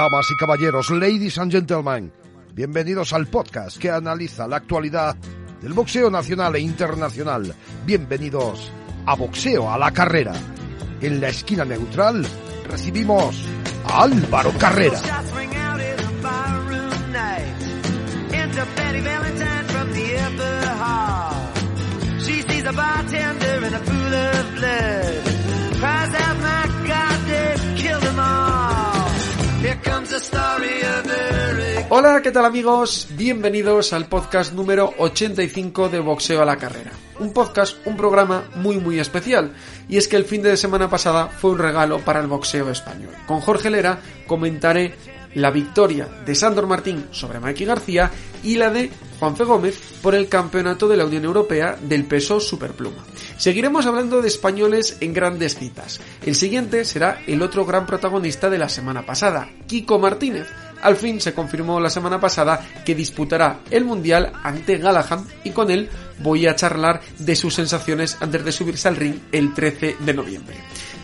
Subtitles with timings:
[0.00, 2.10] Damas y caballeros, ladies and gentlemen,
[2.54, 5.14] bienvenidos al podcast que analiza la actualidad
[5.60, 7.54] del boxeo nacional e internacional.
[7.84, 8.72] Bienvenidos
[9.04, 10.32] a Boxeo a la Carrera.
[11.02, 12.24] En la esquina neutral
[12.66, 13.44] recibimos
[13.84, 15.02] a Álvaro Carrera.
[31.90, 33.08] Hola, ¿qué tal amigos?
[33.10, 36.92] Bienvenidos al podcast número 85 de Boxeo a la Carrera.
[37.18, 39.52] Un podcast, un programa muy muy especial.
[39.86, 43.12] Y es que el fin de semana pasada fue un regalo para el boxeo español.
[43.26, 44.94] Con Jorge Lera comentaré
[45.34, 48.10] la victoria de Sandor Martín sobre Mikey García
[48.42, 53.04] y la de Juanfe Gómez por el campeonato de la Unión Europea del peso superpluma.
[53.36, 56.00] Seguiremos hablando de españoles en grandes citas.
[56.24, 60.48] El siguiente será el otro gran protagonista de la semana pasada, Kiko Martínez.
[60.82, 65.70] Al fin se confirmó la semana pasada que disputará el Mundial ante Galahad y con
[65.70, 70.14] él voy a charlar de sus sensaciones antes de subirse al ring el 13 de
[70.14, 70.56] noviembre.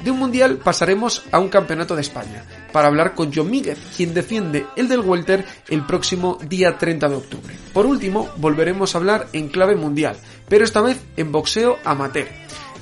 [0.07, 4.15] De un mundial pasaremos a un campeonato de España, para hablar con John Míguez, quien
[4.15, 7.57] defiende el del Welter el próximo día 30 de octubre.
[7.73, 10.17] Por último, volveremos a hablar en clave mundial,
[10.49, 12.29] pero esta vez en boxeo amateur.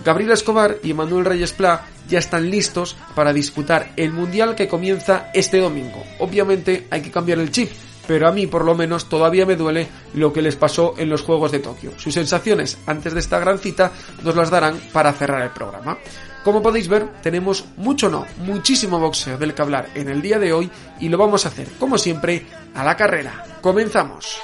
[0.05, 5.31] Gabriel Escobar y Manuel Reyes Pla ya están listos para disputar el mundial que comienza
[5.33, 6.05] este domingo.
[6.19, 7.71] Obviamente hay que cambiar el chip,
[8.07, 11.23] pero a mí por lo menos todavía me duele lo que les pasó en los
[11.23, 11.93] Juegos de Tokio.
[11.97, 13.93] Sus sensaciones antes de esta gran cita
[14.23, 15.99] nos las darán para cerrar el programa.
[16.45, 20.53] Como podéis ver, tenemos mucho no, muchísimo boxeo del que hablar en el día de
[20.53, 20.71] hoy
[21.01, 23.45] y lo vamos a hacer, como siempre, a la carrera.
[23.63, 24.39] ¡Comenzamos!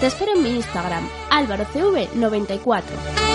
[0.00, 3.27] Te espero en mi Instagram, álvarocv94.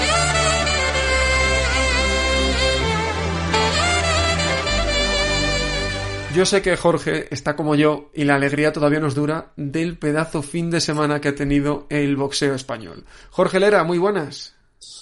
[6.34, 10.42] Yo sé que Jorge está como yo y la alegría todavía nos dura del pedazo
[10.42, 13.06] fin de semana que ha tenido el boxeo español.
[13.30, 14.56] Jorge Lera, muy buenas.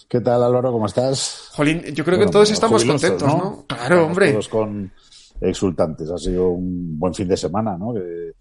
[0.09, 0.73] ¿Qué tal Álvaro?
[0.73, 1.47] ¿Cómo estás?
[1.53, 3.63] Jolín, yo creo que todos estamos contentos, ¿no?
[3.65, 4.31] Claro, hombre.
[4.33, 4.91] Todos con
[5.39, 6.11] exultantes.
[6.11, 7.93] Ha sido un buen fin de semana, ¿no?
[7.93, 8.33] Que,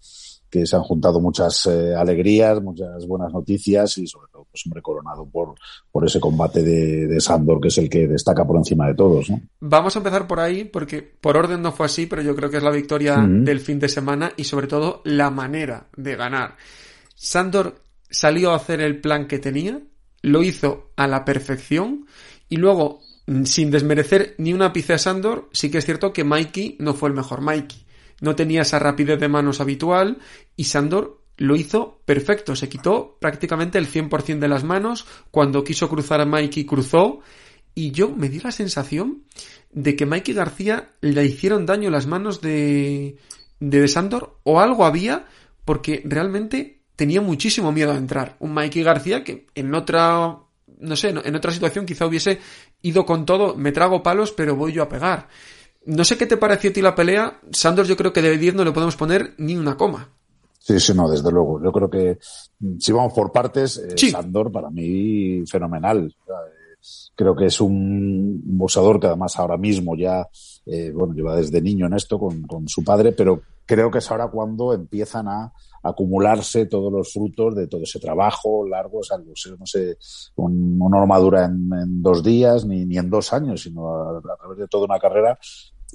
[0.49, 4.81] que se han juntado muchas eh, alegrías, muchas buenas noticias y sobre todo, pues hombre,
[4.81, 5.55] coronado por,
[5.91, 9.29] por ese combate de, de Sandor, que es el que destaca por encima de todos,
[9.29, 9.41] ¿no?
[9.59, 12.57] Vamos a empezar por ahí, porque por orden no fue así, pero yo creo que
[12.57, 16.57] es la victoria del fin de semana y sobre todo la manera de ganar.
[17.15, 19.79] Sandor salió a hacer el plan que tenía,
[20.21, 22.05] lo hizo a la perfección
[22.49, 22.99] y luego,
[23.45, 27.09] sin desmerecer ni una pizza a Sandor, sí que es cierto que Mikey no fue
[27.09, 27.85] el mejor Mikey
[28.21, 30.19] no tenía esa rapidez de manos habitual
[30.55, 35.89] y Sandor lo hizo perfecto, se quitó prácticamente el 100% de las manos, cuando quiso
[35.89, 37.21] cruzar a Mikey cruzó
[37.73, 39.23] y yo me di la sensación
[39.71, 43.17] de que Mikey García le hicieron daño las manos de,
[43.59, 45.25] de Sandor o algo había
[45.65, 48.35] porque realmente tenía muchísimo miedo a entrar.
[48.37, 50.37] Un Mikey García que en otra
[50.77, 52.39] no sé, en otra situación quizá hubiese
[52.83, 55.27] ido con todo, me trago palos, pero voy yo a pegar.
[55.87, 57.39] No sé qué te pareció a ti la pelea.
[57.51, 60.09] Sandor, yo creo que de 10 no le podemos poner ni una coma.
[60.63, 61.61] Sí, sí, no, desde luego.
[61.61, 62.19] Yo creo que
[62.77, 66.15] si vamos por partes, eh, Sandor para mí fenomenal.
[67.15, 70.27] Creo que es un boxeador que además ahora mismo ya,
[70.67, 74.11] eh, bueno, lleva desde niño en esto con, con, su padre, pero creo que es
[74.11, 75.51] ahora cuando empiezan a
[75.83, 79.97] acumularse todos los frutos de todo ese trabajo largo, o sea, no sé,
[80.35, 84.37] un, una armadura en, en, dos días ni, ni en dos años, sino a, a
[84.37, 85.39] través de toda una carrera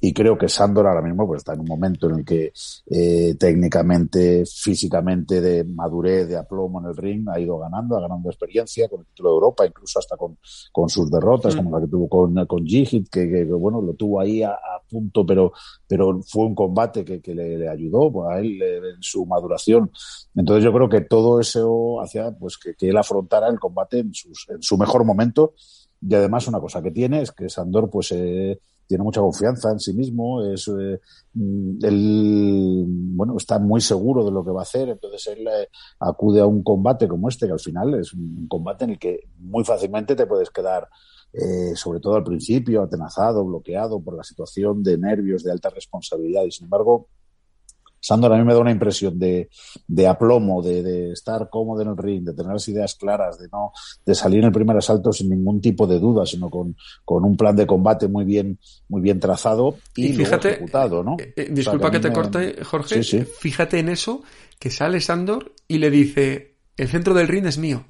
[0.01, 2.53] y creo que Sandor ahora mismo pues está en un momento en el que
[2.91, 8.21] eh, técnicamente, físicamente, de madurez, de aplomo en el ring, ha ido ganando, ha ganado
[8.27, 10.37] experiencia con el título de Europa, incluso hasta con,
[10.73, 11.59] con sus derrotas, mm.
[11.59, 14.83] como la que tuvo con, con Gigit, que, que, bueno, lo tuvo ahí a, a,
[14.89, 15.53] punto, pero,
[15.89, 19.91] pero fue un combate que, que le, le, ayudó pues, a él en su maduración.
[20.35, 24.15] Entonces yo creo que todo eso hacía pues que, que él afrontara el combate en,
[24.15, 25.55] sus, en su mejor momento.
[26.01, 29.81] Y además una cosa que tiene es que Sandor pues eh, tiene mucha confianza en
[29.81, 31.01] sí mismo, es, eh,
[31.35, 35.69] él, bueno, está muy seguro de lo que va a hacer, entonces él eh,
[36.01, 39.21] acude a un combate como este, que al final es un combate en el que
[39.39, 40.89] muy fácilmente te puedes quedar
[41.33, 46.45] eh, sobre todo al principio, atenazado, bloqueado por la situación de nervios, de alta responsabilidad.
[46.45, 47.09] Y sin embargo,
[48.01, 49.49] Sandor a mí me da una impresión de,
[49.87, 53.49] de aplomo, de, de, estar cómodo en el ring, de tener las ideas claras, de
[53.49, 53.73] no,
[54.05, 57.37] de salir en el primer asalto sin ningún tipo de duda, sino con, con un
[57.37, 58.59] plan de combate muy bien,
[58.89, 61.17] muy bien trazado y, y fíjate, ejecutado, ¿no?
[61.19, 62.15] Eh, eh, disculpa o sea, que, que te me...
[62.15, 63.03] corte, Jorge.
[63.03, 63.25] Sí, sí.
[63.25, 64.23] Fíjate en eso,
[64.59, 67.85] que sale Sandor y le dice, el centro del ring es mío.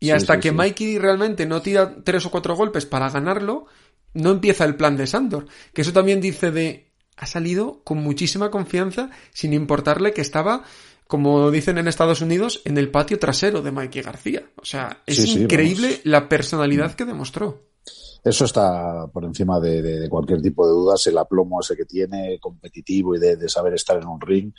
[0.00, 3.66] Y sí, hasta que Mikey realmente no tira tres o cuatro golpes para ganarlo,
[4.14, 5.46] no empieza el plan de Sandor.
[5.72, 6.87] Que eso también dice de
[7.18, 10.64] ha salido con muchísima confianza sin importarle que estaba
[11.08, 14.42] como dicen en Estados Unidos, en el patio trasero de Mikey García.
[14.56, 17.62] O sea, es sí, increíble la personalidad que demostró.
[18.24, 21.84] Eso está por encima de, de, de, cualquier tipo de dudas, el aplomo ese que
[21.84, 24.52] tiene, competitivo y de, de saber estar en un ring.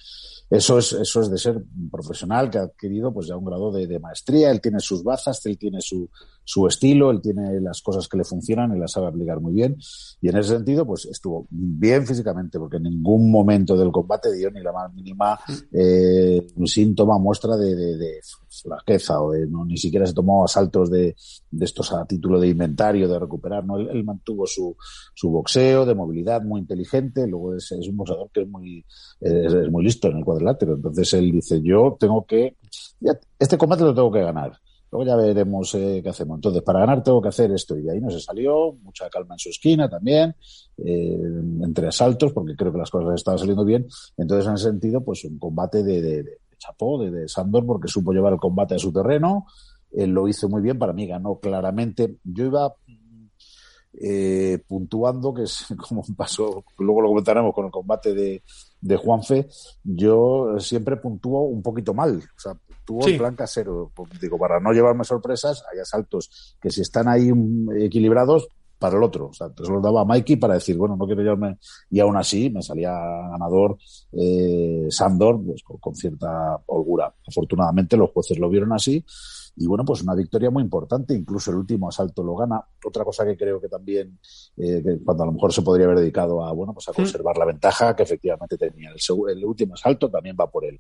[0.49, 3.71] Eso es, eso es de ser un profesional que ha adquirido pues ya un grado
[3.71, 6.09] de, maestría, él tiene sus bazas, él tiene su,
[6.43, 9.77] su estilo, él tiene las cosas que le funcionan y las sabe aplicar muy bien.
[10.21, 14.49] Y en ese sentido, pues estuvo bien físicamente, porque en ningún momento del combate dio
[14.49, 15.39] ni la más mínima
[15.71, 18.19] eh, síntoma, muestra de, de, de
[18.61, 21.15] flaqueza o de no, ni siquiera se tomó asaltos de,
[21.51, 24.75] de estos a título de inventario, de recuperar, no, él, mantuvo su,
[25.13, 28.85] su boxeo de movilidad muy inteligente, luego es, un boxeador que es muy,
[29.19, 32.55] es, muy listo en el cuadrilátero, entonces él dice, yo tengo que,
[33.37, 34.59] este combate lo tengo que ganar
[34.91, 36.37] Luego ya veremos eh, qué hacemos.
[36.37, 37.77] Entonces, para ganar tengo que hacer esto.
[37.77, 38.73] Y de ahí no se salió.
[38.81, 40.35] Mucha calma en su esquina también.
[40.77, 41.19] Eh,
[41.63, 43.87] entre asaltos, porque creo que las cosas estaban saliendo bien.
[44.17, 48.11] Entonces, en ese sentido, pues un combate de, de chapó, de, de Sandor, porque supo
[48.13, 49.47] llevar el combate a su terreno.
[49.91, 50.77] Él lo hizo muy bien.
[50.77, 52.17] Para mí ganó claramente.
[52.23, 52.75] Yo iba
[53.93, 58.43] eh, puntuando, que es como pasó, luego lo comentaremos con el combate de,
[58.79, 59.47] de Juanfe,
[59.83, 62.17] yo siempre puntúo un poquito mal.
[62.17, 62.53] O sea,
[62.85, 63.11] tuvo sí.
[63.11, 63.91] el plan casero.
[64.21, 67.31] Digo, para no llevarme sorpresas, hay asaltos que si están ahí
[67.79, 68.47] equilibrados,
[68.79, 69.27] para el otro.
[69.27, 71.57] O sea, se los daba a Mikey para decir, bueno, no quiero llevarme.
[71.91, 73.77] Y aún así me salía ganador
[74.13, 77.13] eh, Sandor, pues con, con, cierta holgura.
[77.27, 79.05] Afortunadamente los jueces lo vieron así.
[79.57, 81.13] Y bueno, pues una victoria muy importante.
[81.13, 82.63] Incluso el último asalto lo gana.
[82.85, 84.17] Otra cosa que creo que también,
[84.55, 87.37] eh, que cuando a lo mejor se podría haber dedicado a, bueno, pues a conservar
[87.37, 88.91] la ventaja que efectivamente tenía.
[88.91, 88.97] El,
[89.29, 90.79] el último asalto también va por él.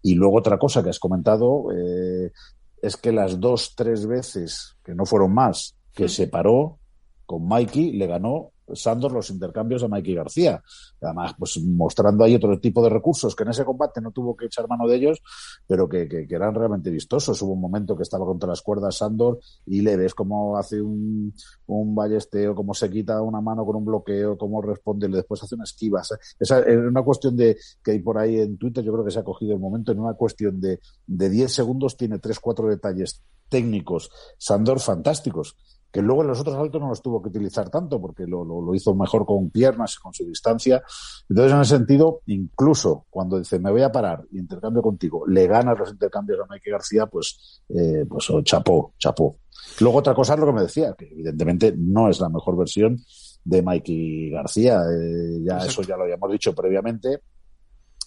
[0.00, 2.32] Y luego otra cosa que has comentado eh,
[2.80, 6.78] es que las dos, tres veces, que no fueron más, que se paró
[7.26, 10.62] con Mikey, le ganó Sandor los intercambios a Mikey García.
[11.00, 14.46] Además, pues mostrando ahí otro tipo de recursos que en ese combate no tuvo que
[14.46, 15.22] echar mano de ellos,
[15.66, 17.40] pero que, que, eran realmente vistosos.
[17.42, 21.34] Hubo un momento que estaba contra las cuerdas Sandor y le ves cómo hace un,
[21.66, 25.64] un ballesteo, cómo se quita una mano con un bloqueo, cómo responde, después hace una
[25.64, 26.02] esquiva.
[26.38, 29.18] Esa es una cuestión de que hay por ahí en Twitter, yo creo que se
[29.18, 33.22] ha cogido el momento, en una cuestión de, de 10 segundos tiene 3, 4 detalles
[33.48, 35.56] técnicos, Sandor fantásticos
[35.94, 38.60] que luego en los otros saltos no los tuvo que utilizar tanto porque lo, lo,
[38.60, 40.82] lo, hizo mejor con piernas, con su distancia.
[41.28, 45.46] Entonces, en ese sentido, incluso cuando dice me voy a parar y intercambio contigo, le
[45.46, 49.38] gana los intercambios a Mike García, pues, eh, pues oh, chapó, chapó.
[49.78, 52.98] Luego otra cosa es lo que me decía, que evidentemente no es la mejor versión
[53.44, 54.82] de Mikey García.
[54.90, 55.70] Eh, ya Exacto.
[55.70, 57.20] eso ya lo habíamos dicho previamente.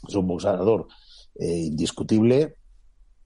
[0.05, 0.87] Es un boxeador
[1.35, 2.57] eh, indiscutible,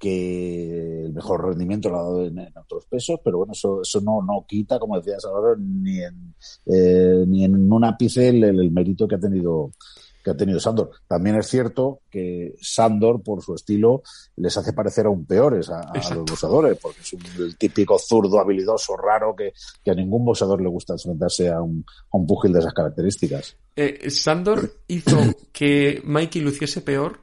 [0.01, 4.01] que el mejor rendimiento lo ha dado en, en otros pesos, pero bueno, eso, eso
[4.01, 6.33] no, no quita, como decía Salvador, ni en,
[6.65, 9.71] eh, ni en un ápice el, el, mérito que ha tenido
[10.23, 10.91] que ha tenido Sandor.
[11.07, 14.03] También es cierto que Sandor, por su estilo,
[14.35, 18.39] les hace parecer aún peores a, a los boxeadores, porque es un, el típico zurdo
[18.39, 22.53] habilidoso, raro, que, que, a ningún boxeador le gusta enfrentarse a un, a un púgil
[22.53, 23.55] de esas características.
[23.75, 25.17] Eh, Sandor hizo
[25.51, 27.19] que Mikey luciese peor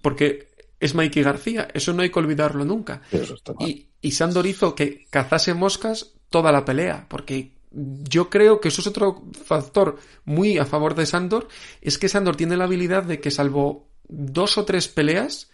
[0.00, 0.48] porque
[0.82, 1.68] es Mikey García.
[1.72, 3.02] Eso no hay que olvidarlo nunca.
[3.60, 8.80] Y, y Sandor hizo que cazase moscas toda la pelea, porque yo creo que eso
[8.80, 11.46] es otro factor muy a favor de Sandor,
[11.80, 15.50] es que Sandor tiene la habilidad de que salvo dos o tres peleas,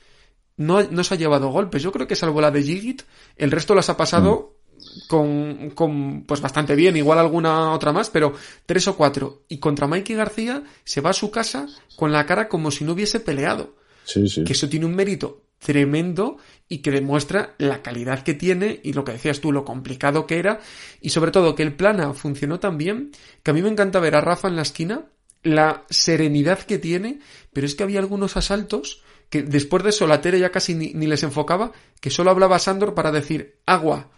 [0.57, 1.83] no, no se ha llevado golpes.
[1.83, 3.03] Yo creo que salvo la de Gigit,
[3.37, 5.09] el resto las ha pasado mm.
[5.09, 8.33] con, con, pues bastante bien, igual alguna otra más, pero
[8.65, 9.43] tres o cuatro.
[9.49, 11.67] Y contra Mikey García se va a su casa
[11.97, 13.77] con la cara como si no hubiese peleado.
[14.09, 14.43] Sí, sí.
[14.43, 16.39] Que eso tiene un mérito tremendo
[16.69, 20.39] y que demuestra la calidad que tiene y lo que decías tú, lo complicado que
[20.39, 20.61] era
[21.01, 23.11] y sobre todo que el plana funcionó tan bien
[23.43, 25.07] que a mí me encanta ver a Rafa en la esquina,
[25.43, 27.21] la serenidad que tiene,
[27.53, 31.07] pero es que había algunos asaltos que después de eso la ya casi ni, ni
[31.07, 34.11] les enfocaba, que solo hablaba Sandor para decir agua,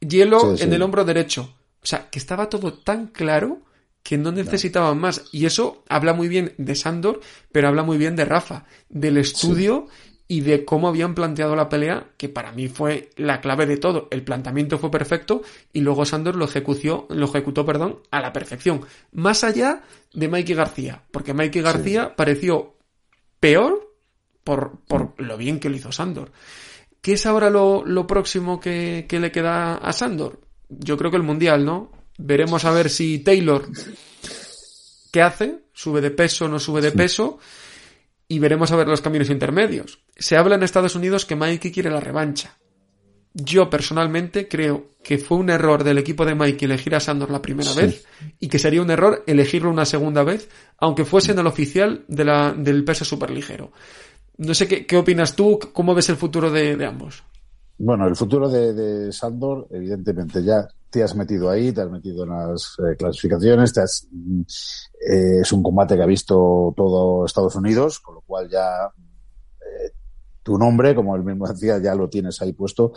[0.00, 0.64] hielo sí, sí.
[0.64, 1.54] en el hombro derecho.
[1.82, 3.62] O sea, que estaba todo tan claro
[4.02, 5.24] que no necesitaban más.
[5.32, 7.20] Y eso habla muy bien de Sandor,
[7.52, 10.22] pero habla muy bien de Rafa, del estudio sí.
[10.28, 14.08] y de cómo habían planteado la pelea, que para mí fue la clave de todo.
[14.10, 15.42] El planteamiento fue perfecto
[15.72, 18.84] y luego Sandor lo ejecutó, lo ejecutó, perdón, a la perfección.
[19.12, 19.82] Más allá
[20.12, 22.76] de Mikey García, porque Mikey García pareció
[23.38, 23.92] peor
[24.44, 26.32] por, por lo bien que lo hizo Sandor.
[27.00, 30.40] ¿Qué es ahora lo, lo próximo que, que, le queda a Sandor?
[30.68, 31.90] Yo creo que el Mundial, ¿no?
[32.18, 33.66] Veremos a ver si Taylor,
[35.10, 35.64] ¿qué hace?
[35.72, 37.38] ¿Sube de peso o no sube de peso?
[38.28, 40.00] Y veremos a ver los caminos intermedios.
[40.16, 42.56] Se habla en Estados Unidos que Mikey quiere la revancha.
[43.34, 47.40] Yo personalmente creo que fue un error del equipo de Mikey elegir a Sandor la
[47.40, 48.06] primera vez
[48.38, 52.24] y que sería un error elegirlo una segunda vez, aunque fuese en el oficial de
[52.24, 53.72] la, del peso superligero.
[54.36, 57.22] No sé qué, qué opinas tú, cómo ves el futuro de, de ambos.
[57.78, 62.24] Bueno, el futuro de, de, Sandor, evidentemente, ya te has metido ahí, te has metido
[62.24, 64.06] en las eh, clasificaciones, te has,
[65.10, 68.92] eh, es un combate que ha visto todo Estados Unidos, con lo cual ya
[69.58, 69.90] eh,
[70.42, 72.92] tu nombre, como él mismo decía, ya lo tienes ahí puesto.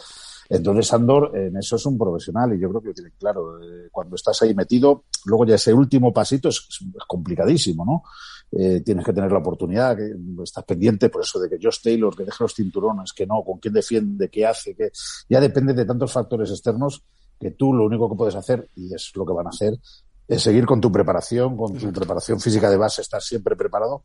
[0.49, 3.59] Entonces, Sandor en eso es un profesional y yo creo que lo tiene claro.
[3.91, 6.67] Cuando estás ahí metido, luego ya ese último pasito es,
[7.07, 8.03] complicadísimo, ¿no?
[8.51, 9.97] Tienes que tener la oportunidad,
[10.43, 13.57] estás pendiente por eso de que Josh Taylor, que deje los cinturones, que no, con
[13.57, 14.91] quién defiende, qué hace, que
[15.27, 17.03] ya depende de tantos factores externos
[17.39, 19.77] que tú lo único que puedes hacer, y es lo que van a hacer,
[20.27, 24.03] es seguir con tu preparación, con tu preparación física de base, estar siempre preparado,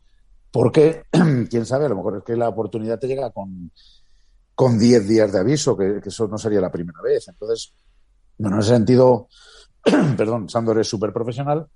[0.50, 1.04] porque,
[1.50, 3.70] quién sabe, a lo mejor es que la oportunidad te llega con,
[4.54, 7.28] con 10 días de aviso, que, que, eso no sería la primera vez.
[7.28, 7.72] Entonces,
[8.37, 9.28] bueno, en ese sentido,
[10.16, 11.66] perdón, Sandor es súper profesional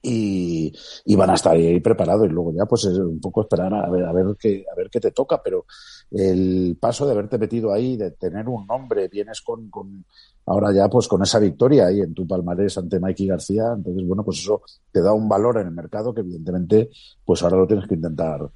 [0.00, 0.72] y,
[1.04, 3.90] y, van a estar ahí preparados y luego ya pues es un poco esperar a
[3.90, 5.66] ver a ver qué a ver qué te toca pero
[6.10, 10.04] el paso de haberte metido ahí de tener un nombre vienes con, con
[10.46, 14.24] ahora ya pues con esa victoria ahí en tu palmarés ante Mikey García entonces bueno
[14.24, 14.62] pues eso
[14.92, 16.90] te da un valor en el mercado que evidentemente
[17.24, 18.48] pues ahora lo tienes que intentar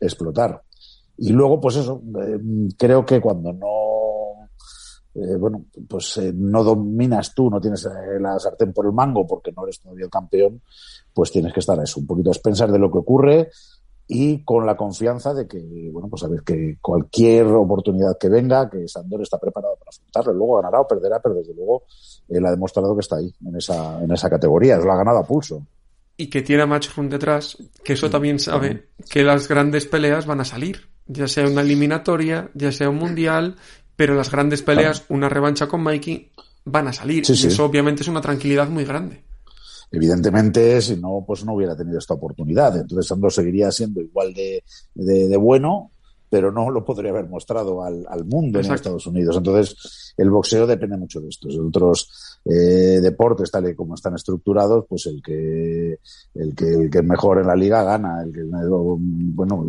[0.00, 0.62] explotar.
[1.18, 2.38] Y luego pues eso eh,
[2.78, 3.66] creo que cuando no
[5.14, 9.26] eh, bueno, pues eh, no dominas tú, no tienes eh, la sartén por el mango
[9.26, 10.62] porque no eres todavía el campeón,
[11.12, 13.50] pues tienes que estar a eso, un poquito a expensas de lo que ocurre
[14.12, 18.68] y con la confianza de que, bueno, pues a ver que cualquier oportunidad que venga,
[18.68, 20.32] que Sandor está preparado para afrontarlo.
[20.32, 21.84] Luego ganará o perderá, pero desde luego
[22.28, 24.78] él ha demostrado que está ahí, en esa, en esa categoría.
[24.78, 25.64] Lo ha ganado a pulso.
[26.16, 30.40] Y que tiene a Matchroom detrás, que eso también sabe que las grandes peleas van
[30.40, 30.88] a salir.
[31.06, 33.56] Ya sea una eliminatoria, ya sea un mundial,
[34.00, 36.32] pero las grandes peleas, una revancha con Mikey,
[36.64, 37.26] van a salir.
[37.26, 37.46] Sí, y sí.
[37.48, 39.22] eso obviamente es una tranquilidad muy grande.
[39.92, 42.74] Evidentemente, si no, pues no hubiera tenido esta oportunidad.
[42.78, 44.64] Entonces Sandor seguiría siendo igual de,
[44.94, 45.90] de, de bueno,
[46.30, 48.72] pero no lo podría haber mostrado al, al mundo Exacto.
[48.72, 49.36] en Estados Unidos.
[49.36, 51.48] Entonces, el boxeo depende mucho de esto.
[51.62, 55.98] Otros eh, deportes, tal y como están estructurados, pues el que,
[56.34, 58.22] el que, el que es mejor en la liga gana.
[58.22, 59.66] El que, bueno,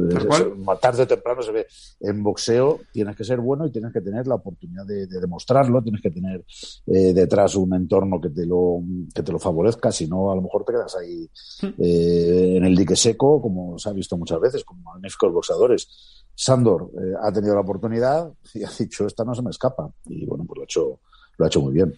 [0.80, 1.68] tarde o temprano se ve.
[2.00, 5.82] En boxeo tienes que ser bueno y tienes que tener la oportunidad de, de demostrarlo,
[5.82, 6.46] tienes que tener
[6.88, 8.82] eh, detrás un entorno que te lo,
[9.14, 11.30] que te lo favorezca, si no, a lo mejor te quedas ahí
[11.78, 15.88] eh, en el dique seco, como se ha visto muchas veces, como magníficos boxeadores.
[16.34, 19.92] Sandor eh, ha tenido la oportunidad y ha dicho, esta no se me escapa.
[20.06, 21.00] Y bueno, pues lo ha hecho,
[21.38, 21.94] lo ha hecho muy bien.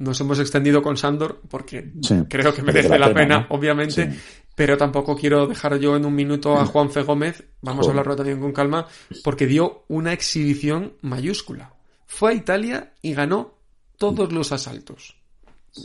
[0.00, 3.46] Nos hemos extendido con Sandor porque sí, creo que merece la, la, pena, pena ¿no?
[3.54, 4.18] obviamente, sí.
[4.54, 7.88] pero tampoco quiero dejar yo en un minuto a Juan Fe Gómez, vamos Joder.
[7.88, 8.86] a hablarlo también con calma,
[9.22, 11.74] porque dio una exhibición mayúscula.
[12.06, 13.54] Fue a Italia y ganó
[13.98, 15.16] todos los asaltos.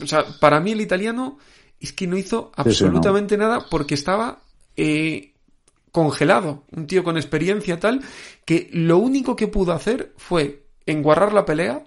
[0.01, 1.37] O sea, para mí el italiano
[1.79, 3.47] es que no hizo absolutamente sí, no.
[3.47, 4.39] nada porque estaba
[4.75, 5.33] eh,
[5.91, 8.01] congelado, un tío con experiencia tal,
[8.43, 11.83] que lo único que pudo hacer fue enguarrar la pelea,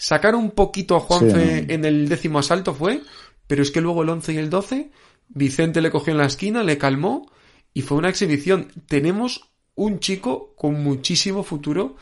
[0.00, 1.66] sacar un poquito a Juanfe sí.
[1.68, 3.02] en el décimo asalto fue,
[3.46, 4.90] pero es que luego el 11 y el 12,
[5.28, 7.30] Vicente le cogió en la esquina, le calmó
[7.74, 8.68] y fue una exhibición.
[8.88, 11.96] Tenemos un chico con muchísimo futuro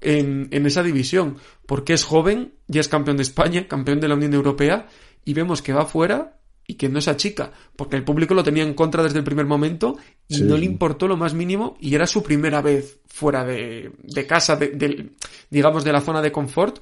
[0.00, 4.14] en, en esa división, porque es joven, ya es campeón de España, campeón de la
[4.14, 4.88] Unión Europea,
[5.22, 8.62] y vemos que va fuera y que no es chica, porque el público lo tenía
[8.62, 10.42] en contra desde el primer momento y sí.
[10.44, 14.56] no le importó lo más mínimo y era su primera vez fuera de, de casa,
[14.56, 15.10] de, de,
[15.50, 16.78] digamos de la zona de confort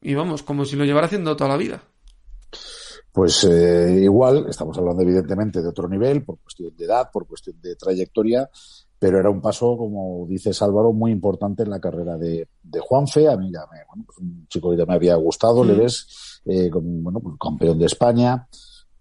[0.00, 1.82] y vamos, como si lo llevara haciendo toda la vida.
[3.12, 7.60] Pues eh, igual, estamos hablando evidentemente de otro nivel, por cuestión de edad, por cuestión
[7.60, 8.48] de trayectoria,
[8.98, 13.28] pero era un paso, como dices Álvaro, muy importante en la carrera de, de Juanfe.
[13.28, 15.66] A mí ya me, bueno, pues un chico que ya me había gustado, mm.
[15.66, 18.46] le ves, eh, como, bueno, pues campeón de España,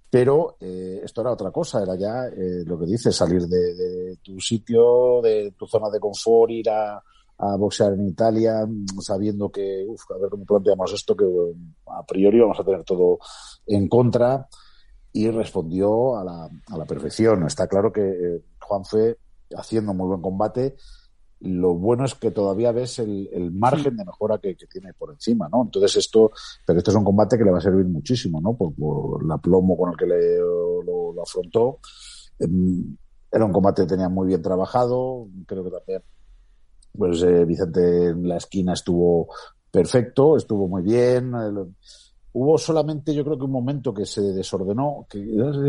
[0.10, 4.18] pero eh, esto era otra cosa, era ya eh, lo que dices, salir de, de,
[4.24, 7.04] tu sitio, de tu zona de confort, ir a,
[7.40, 8.68] a boxear en Italia,
[9.00, 11.26] sabiendo que, uff, a ver cómo planteamos esto, que
[11.88, 13.20] a priori vamos a tener todo
[13.66, 14.48] en contra,
[15.12, 17.46] y respondió a la, a la perfección.
[17.46, 19.18] Está claro que eh, Juan fue
[19.56, 20.76] haciendo muy buen combate,
[21.42, 25.64] lo bueno es que todavía ves el, margen de mejora que, tiene por encima, ¿no?
[25.64, 26.32] Entonces esto,
[26.66, 28.56] pero esto es un combate que le va a servir muchísimo, ¿no?
[28.56, 31.80] Por, por el aplomo con el que le, lo, afrontó.
[32.40, 32.96] Em,
[33.32, 36.02] era un combate que tenía muy bien trabajado, creo que también
[36.98, 39.30] pues eh, Vicente en la esquina estuvo
[39.72, 41.34] perfecto, estuvo muy bien.
[42.32, 45.20] Hubo solamente, yo creo que un momento que se desordenó, que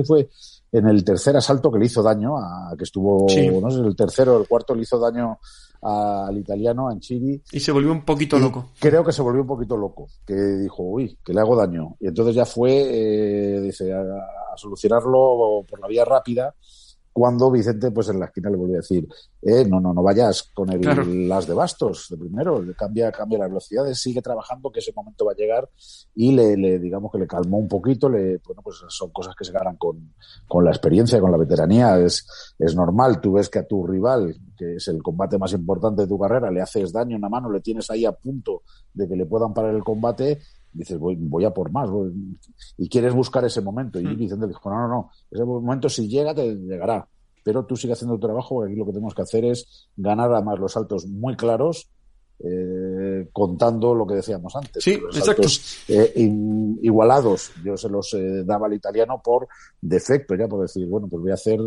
[0.06, 0.28] fue
[0.72, 3.26] en el tercer asalto que le hizo daño, a que estuvo,
[3.60, 5.38] no sé, el tercero o el cuarto le hizo daño
[5.82, 7.42] al italiano, a Anchiri.
[7.52, 8.70] Y se volvió un poquito loco.
[8.78, 11.96] Creo que se volvió un poquito loco, que dijo, uy, que le hago daño.
[11.98, 14.04] Y entonces ya fue, eh, dice, a
[14.56, 16.54] solucionarlo por la vía rápida
[17.12, 19.06] cuando Vicente, pues en la esquina le volvió a decir,
[19.42, 23.48] eh, no, no, no vayas con el, las de bastos de primero, cambia, cambia las
[23.48, 25.68] velocidades, sigue trabajando, que ese momento va a llegar,
[26.14, 29.52] y le, digamos que le calmó un poquito, le, bueno, pues son cosas que se
[29.52, 30.14] ganan con,
[30.46, 34.36] con la experiencia, con la veteranía, es, es normal, tú ves que a tu rival,
[34.56, 37.50] que es el combate más importante de tu carrera, le haces daño en la mano,
[37.50, 38.62] le tienes ahí a punto
[38.94, 40.40] de que le puedan parar el combate,
[40.72, 41.88] dices, voy, voy a por más,
[42.78, 44.00] y quieres buscar ese momento.
[44.00, 44.16] Y mm.
[44.16, 47.06] Vicente dijo, no, no, no, ese momento si llega, te llegará.
[47.42, 50.58] Pero tú sigue haciendo tu trabajo, aquí lo que tenemos que hacer es ganar además
[50.58, 51.88] los saltos muy claros,
[52.42, 54.82] eh, contando lo que decíamos antes.
[54.82, 55.48] Sí, los exacto.
[55.88, 56.12] Eh,
[56.82, 59.48] igualados, yo se los eh, daba al italiano por
[59.80, 61.58] defecto, ya por decir, bueno, pues voy a hacer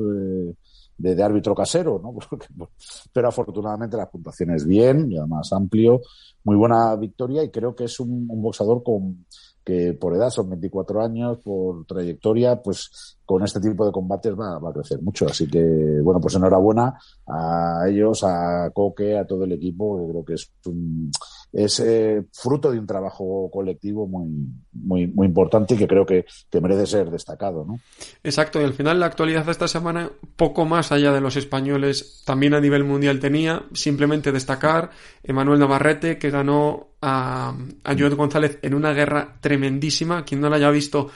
[0.98, 2.16] de, árbitro casero, ¿no?
[3.14, 6.02] pero afortunadamente la puntuación es bien, y además amplio,
[6.44, 9.26] muy buena victoria y creo que es un, boxador con
[9.64, 14.60] que por edad son 24 años, por trayectoria, pues con este tipo de combates va,
[14.60, 15.26] va, a crecer mucho.
[15.26, 20.26] Así que, bueno, pues enhorabuena a ellos, a Coque, a todo el equipo, que creo
[20.26, 21.10] que es un,
[21.54, 24.28] es eh, fruto de un trabajo colectivo muy,
[24.74, 27.64] muy, muy importante y que creo que, que, merece ser destacado.
[27.64, 27.80] ¿no?
[28.24, 32.24] Exacto, y al final la actualidad de esta semana, poco más allá de los españoles,
[32.26, 34.90] también a nivel mundial tenía, simplemente destacar
[35.22, 40.24] Emanuel Navarrete, que ganó a, a Joel González en una guerra tremendísima.
[40.24, 41.12] Quien no la haya visto,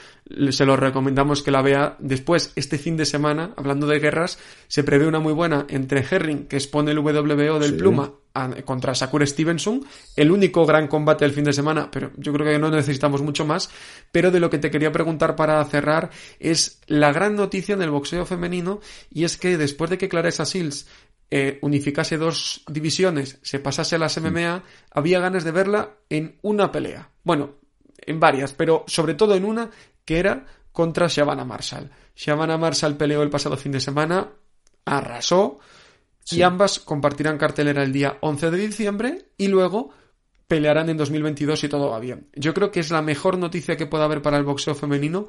[0.49, 2.51] se lo recomendamos que la vea después.
[2.57, 6.57] Este fin de semana, hablando de guerras, se prevé una muy buena entre Herring, que
[6.57, 8.11] expone el WBO del Pluma,
[8.65, 9.85] contra Sakur Stevenson.
[10.15, 13.45] El único gran combate del fin de semana, pero yo creo que no necesitamos mucho
[13.45, 13.69] más.
[14.11, 17.91] Pero de lo que te quería preguntar para cerrar es la gran noticia en el
[17.91, 20.85] boxeo femenino, y es que después de que Clarissa Sills
[21.29, 26.71] eh, unificase dos divisiones, se pasase a las MMA, había ganas de verla en una
[26.71, 27.09] pelea.
[27.23, 27.55] Bueno,
[27.97, 29.69] en varias, pero sobre todo en una
[30.05, 31.89] que era contra Shabana Marshall.
[32.15, 34.29] Shabana Marshall peleó el pasado fin de semana,
[34.85, 35.59] arrasó,
[36.31, 39.91] y ambas compartirán cartelera el día 11 de diciembre y luego
[40.47, 42.29] pelearán en 2022 si todo va bien.
[42.35, 45.27] Yo creo que es la mejor noticia que pueda haber para el boxeo femenino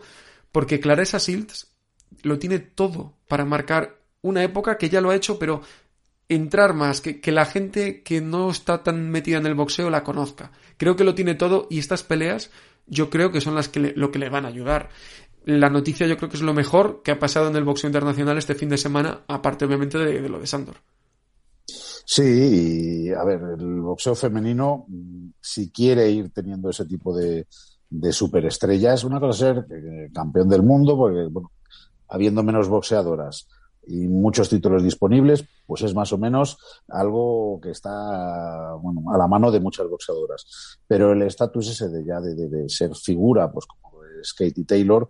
[0.50, 1.72] porque Claressa Silts
[2.22, 5.62] lo tiene todo para marcar una época que ya lo ha hecho, pero
[6.28, 10.04] entrar más, que, que, la gente que no está tan metida en el boxeo la
[10.04, 10.52] conozca.
[10.76, 12.50] Creo que lo tiene todo y estas peleas
[12.86, 14.88] yo creo que son las que lo que le van a ayudar.
[15.44, 18.36] La noticia yo creo que es lo mejor que ha pasado en el boxeo internacional
[18.36, 20.76] este fin de semana, aparte obviamente de, lo de Sandor.
[22.04, 24.86] Sí, a ver, el boxeo femenino,
[25.40, 27.46] si quiere ir teniendo ese tipo de,
[27.90, 31.52] de superestrellas, una cosa ser eh, campeón del mundo, porque, bueno,
[32.08, 33.46] habiendo menos boxeadoras,
[33.88, 39.26] y muchos títulos disponibles, pues es más o menos algo que está bueno, a la
[39.26, 40.78] mano de muchas boxeadoras.
[40.86, 45.08] Pero el estatus ese de ya de, de, ser figura, pues como es Katie Taylor,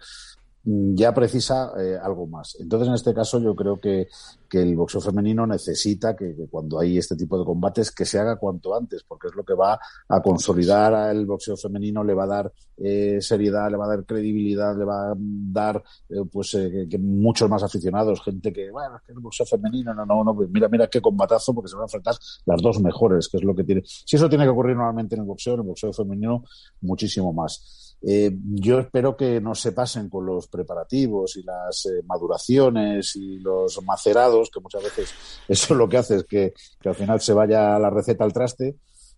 [0.65, 2.57] ya precisa eh, algo más.
[2.61, 4.09] Entonces, en este caso, yo creo que,
[4.49, 8.37] que el boxeo femenino necesita que, cuando hay este tipo de combates, que se haga
[8.37, 12.27] cuanto antes, porque es lo que va a consolidar al boxeo femenino, le va a
[12.27, 16.99] dar eh, seriedad, le va a dar credibilidad, le va a dar, eh, pues, que,
[16.99, 20.51] muchos más aficionados, gente que, bueno, es que el boxeo femenino, no, no, no, pues
[20.51, 23.55] mira, mira qué combatazo, porque se van a enfrentar las dos mejores, que es lo
[23.55, 23.83] que tiene.
[23.85, 26.45] Si eso tiene que ocurrir normalmente en el boxeo, en el boxeo femenino,
[26.81, 27.88] muchísimo más.
[28.01, 33.41] Eh, yo espero que no se pasen con los preparativos y las eh, maduraciones y
[33.41, 35.15] los macerados, que muchas veces
[35.49, 38.77] eso es lo que hace es que, al final se vaya la receta al traste.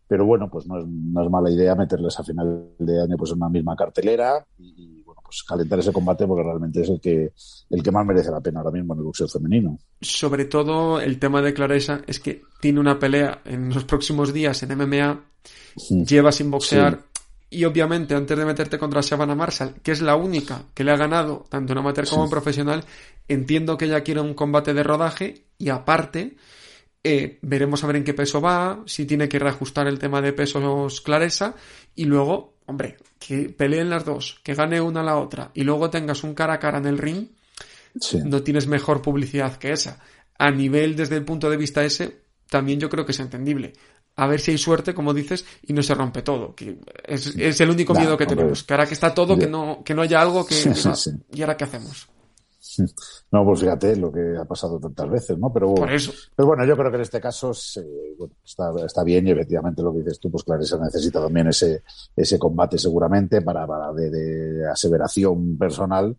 [0.08, 3.30] Pero bueno, pues no es, no es mala idea meterles a final de año pues
[3.30, 7.32] en una misma cartelera y, bueno, pues calentar ese combate porque realmente es el que,
[7.70, 9.78] el que más merece la pena ahora mismo en el boxeo femenino.
[10.00, 14.60] Sobre todo el tema de Claresa es que tiene una pelea en los próximos días
[14.64, 15.26] en MMA,
[16.04, 17.09] lleva sin boxear
[17.50, 20.96] y obviamente, antes de meterte contra Shabana Marshall, que es la única que le ha
[20.96, 22.84] ganado, tanto en amateur como en profesional,
[23.26, 26.36] entiendo que ella quiere un combate de rodaje y aparte,
[27.02, 30.32] eh, veremos a ver en qué peso va, si tiene que reajustar el tema de
[30.32, 31.56] pesos Claresa
[31.96, 35.90] y luego, hombre, que peleen las dos, que gane una a la otra y luego
[35.90, 37.30] tengas un cara a cara en el ring,
[38.24, 39.98] no tienes mejor publicidad que esa.
[40.38, 43.72] A nivel desde el punto de vista ese, también yo creo que es entendible.
[44.20, 46.54] A ver si hay suerte, como dices, y no se rompe todo.
[46.54, 48.64] Que es, el único miedo que tenemos.
[48.64, 50.54] Que ahora que está todo, que no, que no haya algo que...
[51.32, 52.06] ¿Y ahora qué hacemos?
[53.32, 55.52] No, pues fíjate lo que ha pasado tantas veces, ¿no?
[55.52, 56.12] Pero, Por eso.
[56.34, 60.00] pero bueno, yo creo que en este caso está, está, bien y efectivamente lo que
[60.00, 61.82] dices tú, pues Clarissa necesita también ese,
[62.16, 66.16] ese combate seguramente para, para de, aseveración personal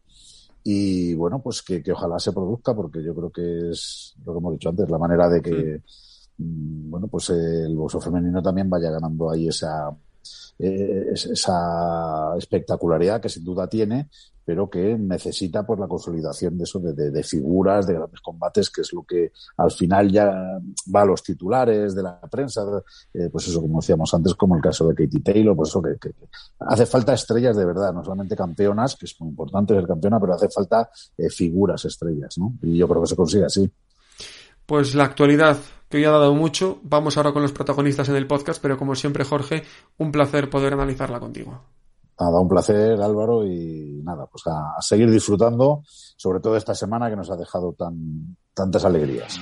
[0.64, 4.54] y bueno, pues que, ojalá se produzca porque yo creo que es lo que hemos
[4.54, 5.82] dicho antes, la manera de que, mm,
[6.38, 9.90] bueno, pues el boxeo femenino también vaya ganando ahí esa,
[10.60, 14.10] eh, esa espectacularidad que sin duda tiene
[14.44, 18.92] pero que necesita pues la consolidación de eso, de, figuras, de grandes combates, que es
[18.94, 20.60] lo que al final ya
[20.94, 22.64] va a los titulares de la prensa,
[23.14, 25.96] eh, pues eso, como decíamos antes, como el caso de Katie Taylor, pues eso que,
[26.60, 30.34] hace falta estrellas de verdad, no solamente campeonas, que es muy importante ser campeona, pero
[30.34, 32.54] hace falta eh, figuras estrellas, ¿no?
[32.62, 33.72] Y yo creo que se consigue así.
[34.66, 35.58] Pues la actualidad,
[35.92, 38.96] que hoy ha dado mucho, vamos ahora con los protagonistas en el podcast, pero como
[38.96, 39.64] siempre, Jorge,
[39.98, 41.62] un placer poder analizarla contigo.
[42.18, 47.18] Nada, un placer, Álvaro, y nada, pues a, seguir disfrutando, sobre todo esta semana que
[47.18, 49.40] nos ha dejado tan, tantas alegrías.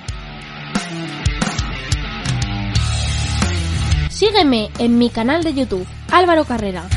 [4.09, 6.89] Sígueme en mi canal de YouTube, Álvaro Carrera.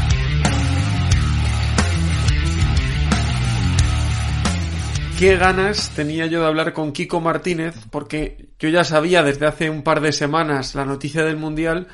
[5.18, 9.70] Qué ganas tenía yo de hablar con Kiko Martínez, porque yo ya sabía desde hace
[9.70, 11.88] un par de semanas la noticia del Mundial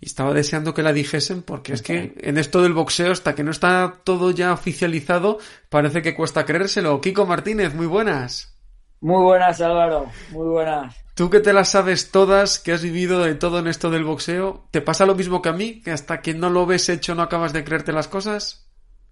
[0.00, 3.44] y estaba deseando que la dijesen porque es que en esto del boxeo, hasta que
[3.44, 5.36] no está todo ya oficializado,
[5.68, 6.98] parece que cuesta creérselo.
[7.02, 8.58] Kiko Martínez, muy buenas.
[9.02, 10.96] Muy buenas, Álvaro, muy buenas.
[11.14, 14.64] Tú que te las sabes todas, que has vivido de todo en esto del boxeo,
[14.70, 15.82] ¿te pasa lo mismo que a mí?
[15.82, 18.66] ¿Que hasta que no lo ves hecho no acabas de creerte las cosas?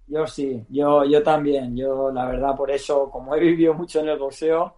[0.07, 1.77] Yo sí, yo, yo también.
[1.77, 4.77] Yo, la verdad, por eso, como he vivido mucho en el boxeo,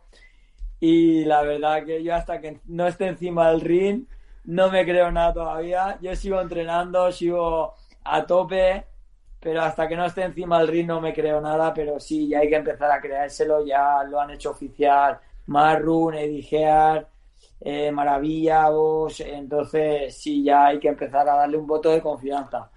[0.79, 4.05] y la verdad que yo hasta que no esté encima del ring,
[4.45, 5.97] no me creo nada todavía.
[6.01, 8.85] Yo sigo entrenando, sigo a tope,
[9.39, 12.39] pero hasta que no esté encima del ring no me creo nada, pero sí, ya
[12.39, 17.07] hay que empezar a creérselo, ya lo han hecho oficial Marrun, Edigear,
[17.61, 22.69] eh, Maravilla, vos, entonces sí, ya hay que empezar a darle un voto de confianza.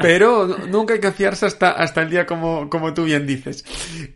[0.00, 3.64] Pero nunca hay que fiarse hasta, hasta el día como, como tú bien dices.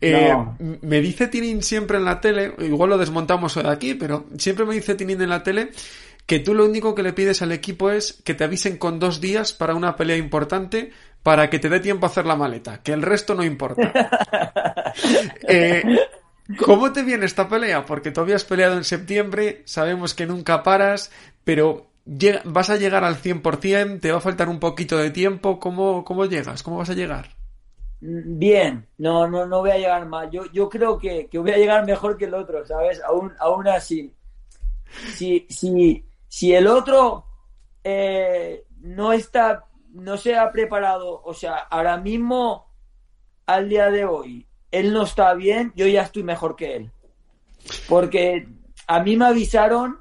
[0.00, 0.35] Eh,
[0.83, 4.74] me dice Tinin siempre en la tele, igual lo desmontamos de aquí, pero siempre me
[4.74, 5.70] dice Tinin en la tele
[6.26, 9.20] que tú lo único que le pides al equipo es que te avisen con dos
[9.20, 10.90] días para una pelea importante
[11.22, 13.92] para que te dé tiempo a hacer la maleta, que el resto no importa.
[15.48, 15.83] Eh,
[16.59, 17.85] ¿Cómo te viene esta pelea?
[17.85, 21.11] Porque tú habías peleado en septiembre, sabemos que nunca paras,
[21.44, 21.90] pero
[22.44, 24.00] ¿vas a llegar al 100%?
[24.00, 25.58] ¿Te va a faltar un poquito de tiempo?
[25.58, 26.62] ¿Cómo, cómo llegas?
[26.62, 27.36] ¿Cómo vas a llegar?
[28.00, 30.30] Bien, no, no, no voy a llegar más.
[30.30, 33.02] Yo, yo creo que, que voy a llegar mejor que el otro, ¿sabes?
[33.02, 34.14] Aún, aún así.
[35.14, 37.24] Si, si, si el otro
[37.82, 42.70] eh, no está, no se ha preparado, o sea, ahora mismo,
[43.46, 46.92] al día de hoy, él no está bien, yo ya estoy mejor que él.
[47.88, 48.46] Porque
[48.86, 49.98] a mí me avisaron,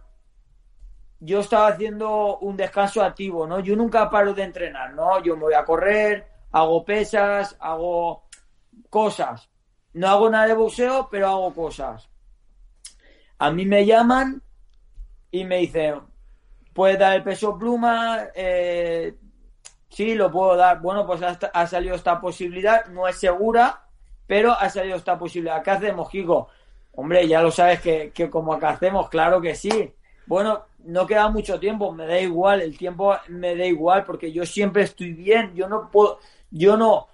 [1.19, 3.59] yo estaba haciendo un descanso activo, ¿no?
[3.59, 5.21] Yo nunca paro de entrenar, ¿no?
[5.23, 8.23] Yo me voy a correr, hago pesas, hago
[8.89, 9.49] cosas.
[9.93, 12.09] No hago nada de boxeo, pero hago cosas.
[13.37, 14.41] A mí me llaman
[15.31, 16.01] y me dicen,
[16.73, 19.15] puede dar el peso pluma, eh,
[19.89, 20.81] sí, lo puedo dar.
[20.81, 23.87] Bueno, pues ha, salido esta posibilidad, no es segura,
[24.27, 25.63] pero ha salido esta posibilidad.
[25.63, 26.49] ¿Qué hacemos, Kiko?
[26.93, 29.93] Hombre, ya lo sabes que, que como acá hacemos, claro que sí.
[30.25, 34.45] Bueno, no queda mucho tiempo, me da igual, el tiempo me da igual, porque yo
[34.45, 36.19] siempre estoy bien, yo no puedo,
[36.51, 37.07] yo no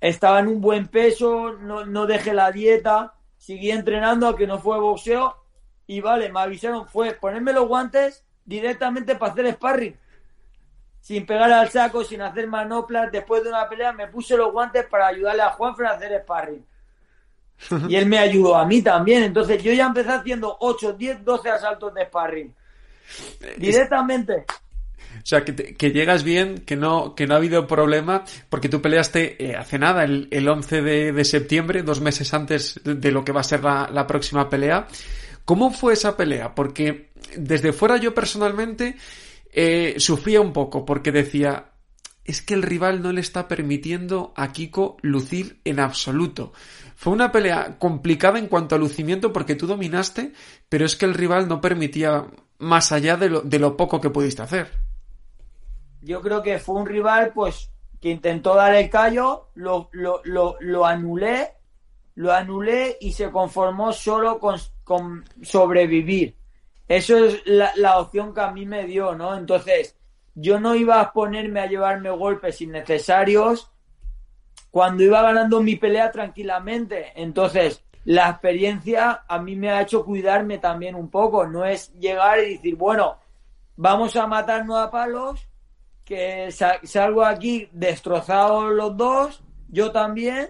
[0.00, 4.58] estaba en un buen peso, no, no dejé la dieta, seguí entrenando, a que no
[4.58, 5.36] fue boxeo,
[5.86, 9.96] y vale, me avisaron, fue ponerme los guantes directamente para hacer sparring.
[11.00, 13.10] Sin pegar al saco, sin hacer manoplas.
[13.10, 16.64] Después de una pelea me puse los guantes para ayudarle a Juanfred a hacer sparring.
[17.88, 19.24] Y él me ayudó a mí también.
[19.24, 22.54] Entonces yo ya empecé haciendo 8, 10, 12 asaltos de sparring.
[23.58, 24.44] Directamente.
[25.22, 29.44] O sea, que, llegas bien, que no, que no ha habido problema, porque tú peleaste
[29.44, 33.40] eh, hace nada, el, el 11 de, septiembre, dos meses antes de lo que va
[33.40, 34.86] a ser la, la próxima pelea.
[35.44, 36.54] ¿Cómo fue esa pelea?
[36.54, 38.96] Porque desde fuera yo personalmente
[39.52, 41.72] eh, sufría un poco porque decía,
[42.24, 46.52] es que el rival no le está permitiendo a Kiko lucir en absoluto.
[46.94, 50.32] Fue una pelea complicada en cuanto a lucimiento porque tú dominaste,
[50.68, 52.26] pero es que el rival no permitía
[52.60, 54.70] más allá de lo, de lo poco que pudiste hacer.
[56.02, 57.70] Yo creo que fue un rival pues
[58.00, 61.52] que intentó dar el callo, lo, lo, lo, lo anulé,
[62.14, 66.36] lo anulé y se conformó solo con, con sobrevivir.
[66.88, 69.36] eso es la, la opción que a mí me dio, ¿no?
[69.36, 69.96] Entonces,
[70.34, 73.70] yo no iba a ponerme a llevarme golpes innecesarios
[74.70, 77.12] cuando iba ganando mi pelea tranquilamente.
[77.16, 81.46] Entonces, la experiencia a mí me ha hecho cuidarme también un poco.
[81.46, 83.18] No es llegar y decir, bueno,
[83.76, 85.46] vamos a matarnos a palos,
[86.04, 90.48] que salgo aquí destrozados los dos, yo también,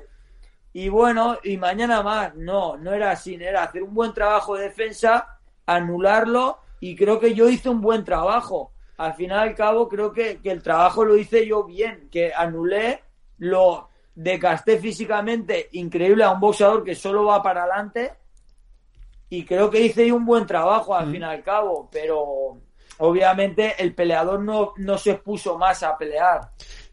[0.73, 2.35] y bueno, y mañana más.
[2.35, 7.35] No, no era así, era hacer un buen trabajo de defensa, anularlo, y creo que
[7.35, 8.73] yo hice un buen trabajo.
[8.97, 12.33] Al final y al cabo, creo que, que el trabajo lo hice yo bien, que
[12.35, 13.03] anulé
[13.39, 18.13] lo decasté físicamente increíble a un boxeador que solo va para adelante
[19.29, 21.13] y creo que hice un buen trabajo al mm.
[21.13, 22.59] fin y al cabo, pero
[22.99, 26.51] obviamente el peleador no, no se puso más a pelear.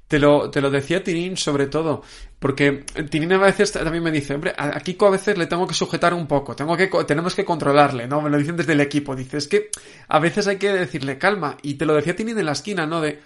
[0.08, 2.02] Te lo, te lo decía Tinín sobre todo,
[2.40, 5.74] porque Tinín a veces también me dice, hombre, a Kiko a veces le tengo que
[5.74, 8.22] sujetar un poco, tengo que, tenemos que controlarle, ¿no?
[8.22, 9.70] Me lo dicen desde el equipo, dice, es que
[10.08, 13.02] a veces hay que decirle calma, y te lo decía Tinín en la esquina, ¿no?
[13.02, 13.20] De,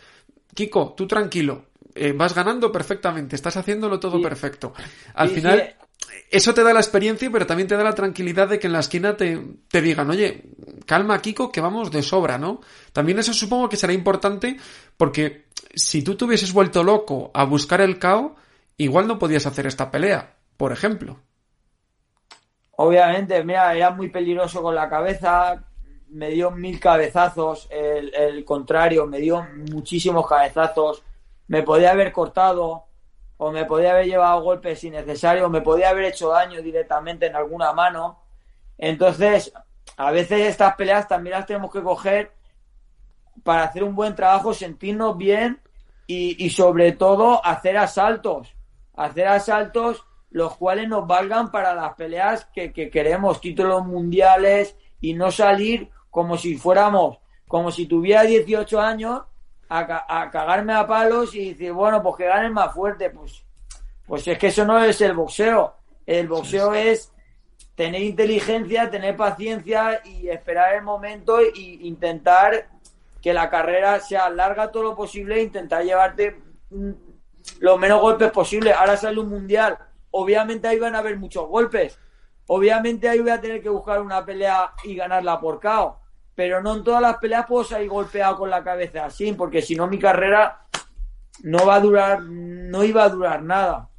[0.55, 4.73] Kiko, tú tranquilo, eh, vas ganando perfectamente, estás haciéndolo todo perfecto.
[5.13, 5.75] Al final,
[6.29, 8.79] eso te da la experiencia, pero también te da la tranquilidad de que en la
[8.79, 10.43] esquina te, te digan, oye,
[10.85, 12.61] calma, Kiko, que vamos de sobra, ¿no?
[12.93, 14.57] También eso supongo que será importante
[14.97, 18.35] porque si tú te hubieses vuelto loco a buscar el KO,
[18.77, 21.19] igual no podías hacer esta pelea, por ejemplo.
[22.77, 25.63] Obviamente, mira, era muy peligroso con la cabeza,
[26.09, 31.03] me dio mil cabezazos, el, el contrario, me dio muchísimos cabezazos
[31.51, 32.85] me podía haber cortado
[33.35, 37.73] o me podía haber llevado golpes innecesarios, me podía haber hecho daño directamente en alguna
[37.73, 38.21] mano.
[38.77, 39.51] Entonces,
[39.97, 42.31] a veces estas peleas también las tenemos que coger
[43.43, 45.59] para hacer un buen trabajo, sentirnos bien
[46.07, 48.55] y, sobre todo hacer asaltos.
[48.95, 55.15] Hacer asaltos los cuales nos valgan para las peleas que, que queremos, títulos mundiales y
[55.15, 59.23] no salir como si fuéramos, como si tuviera 18 años
[59.71, 63.09] a, cagarme a palos y decir, bueno, pues que ganen más fuerte.
[63.09, 63.43] Pues,
[64.05, 65.73] pues es que eso no es el boxeo.
[66.05, 67.13] El boxeo es
[67.75, 72.67] tener inteligencia, tener paciencia y esperar el momento e intentar
[73.21, 76.91] que la carrera sea larga todo lo posible e intentar llevarte mm,
[77.59, 78.73] los menos golpes posible.
[78.73, 79.77] Ahora sale un mundial.
[80.11, 81.97] Obviamente ahí van a haber muchos golpes.
[82.47, 86.00] Obviamente ahí voy a tener que buscar una pelea y ganarla por KO
[86.41, 89.75] pero no en todas las peleas puedo salir golpeado con la cabeza así, porque si
[89.75, 90.61] no mi carrera
[91.43, 93.89] no va a durar, no iba a durar nada.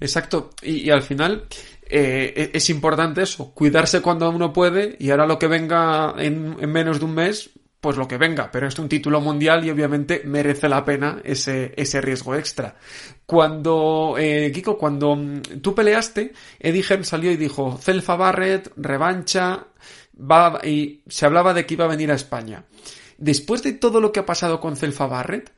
[0.00, 1.46] Exacto, y, al final
[1.88, 6.56] eh, e, es importante eso, cuidarse cuando uno puede y ahora lo que venga en,
[6.72, 10.22] menos de un mes, pues lo que venga, pero es un título mundial y obviamente
[10.24, 12.74] merece la pena ese, ese riesgo extra.
[13.26, 15.16] Cuando, eh, Kiko, cuando
[15.62, 19.68] tú peleaste, Eddie salió y dijo, Celfa Barrett, revancha,
[20.18, 22.64] va, y se hablaba de que iba a venir a España.
[23.18, 25.52] Después de todo lo que ha pasado con Celfa Barrett,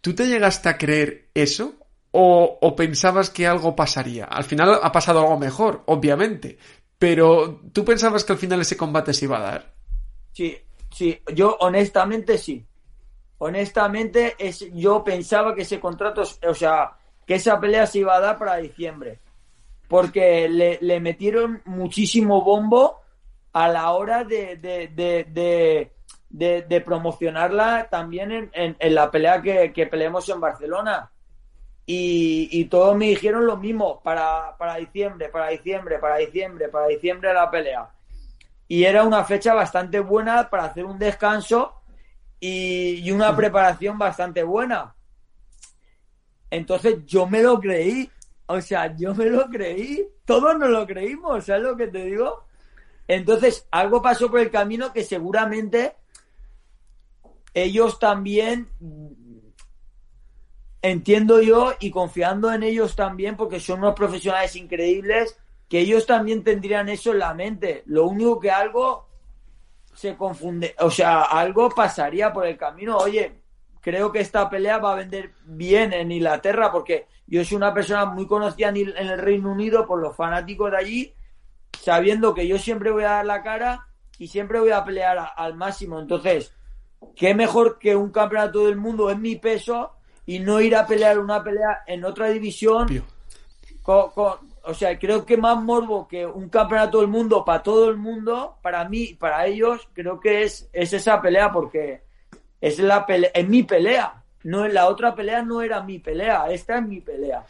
[0.00, 1.74] ¿tú te llegaste a creer eso?
[2.16, 4.24] ¿O, pensabas que algo pasaría?
[4.26, 6.58] Al final ha pasado algo mejor, obviamente.
[6.96, 9.74] Pero ¿tú pensabas que al final ese combate se iba a dar?
[10.32, 10.56] Sí,
[10.92, 12.64] sí, yo honestamente sí.
[13.38, 16.92] Honestamente, es, yo pensaba que ese contrato, o sea,
[17.26, 19.18] que esa pelea se iba a dar para diciembre.
[19.88, 23.03] Porque le metieron muchísimo bombo
[23.54, 24.56] a la hora de,
[26.28, 31.10] de, promocionarla también en, la pelea que, que, peleemos en Barcelona.
[31.86, 37.32] Y, todos me dijeron lo mismo, para, para diciembre, para diciembre, para diciembre, para diciembre
[37.32, 37.88] la pelea.
[38.66, 41.80] Y era una fecha bastante buena para hacer un descanso
[42.40, 44.96] y, y una preparación bastante buena.
[46.50, 48.10] Entonces yo me lo creí,
[48.46, 52.44] o sea, yo me lo creí, todos nos lo creímos, ¿sabes lo que te digo?
[53.06, 55.94] Entonces, algo pasó por el camino que seguramente
[57.52, 58.68] ellos también,
[60.82, 65.38] entiendo yo, y confiando en ellos también, porque son unos profesionales increíbles,
[65.68, 67.82] que ellos también tendrían eso en la mente.
[67.86, 69.08] Lo único que algo
[69.94, 72.96] se confunde, o sea, algo pasaría por el camino.
[72.98, 73.40] Oye,
[73.80, 78.06] creo que esta pelea va a vender bien en Inglaterra, porque yo soy una persona
[78.06, 81.14] muy conocida en el Reino Unido por los fanáticos de allí
[81.80, 83.86] sabiendo que yo siempre voy a dar la cara
[84.18, 85.98] y siempre voy a pelear al máximo.
[86.00, 86.52] Entonces,
[87.16, 89.92] qué mejor que un campeonato del mundo en mi peso
[90.26, 93.04] y no ir a pelear una pelea en otra división.
[93.84, 98.58] o sea, creo que más morbo que un campeonato del mundo para todo el mundo,
[98.62, 102.02] para mí, para ellos, creo que es, es esa pelea porque
[102.60, 104.22] es la pelea, es mi pelea.
[104.44, 107.44] No, la otra pelea no era mi pelea, esta es mi pelea.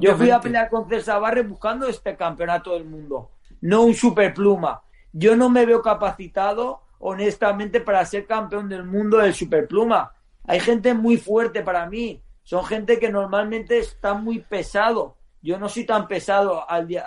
[0.00, 4.82] Yo fui a pelear con César Barre buscando este campeonato del mundo no un superpluma.
[5.12, 10.12] Yo no me veo capacitado honestamente para ser campeón del mundo del superpluma.
[10.46, 12.22] Hay gente muy fuerte para mí.
[12.42, 15.16] Son gente que normalmente está muy pesado.
[15.42, 17.04] Yo no soy tan pesado al día,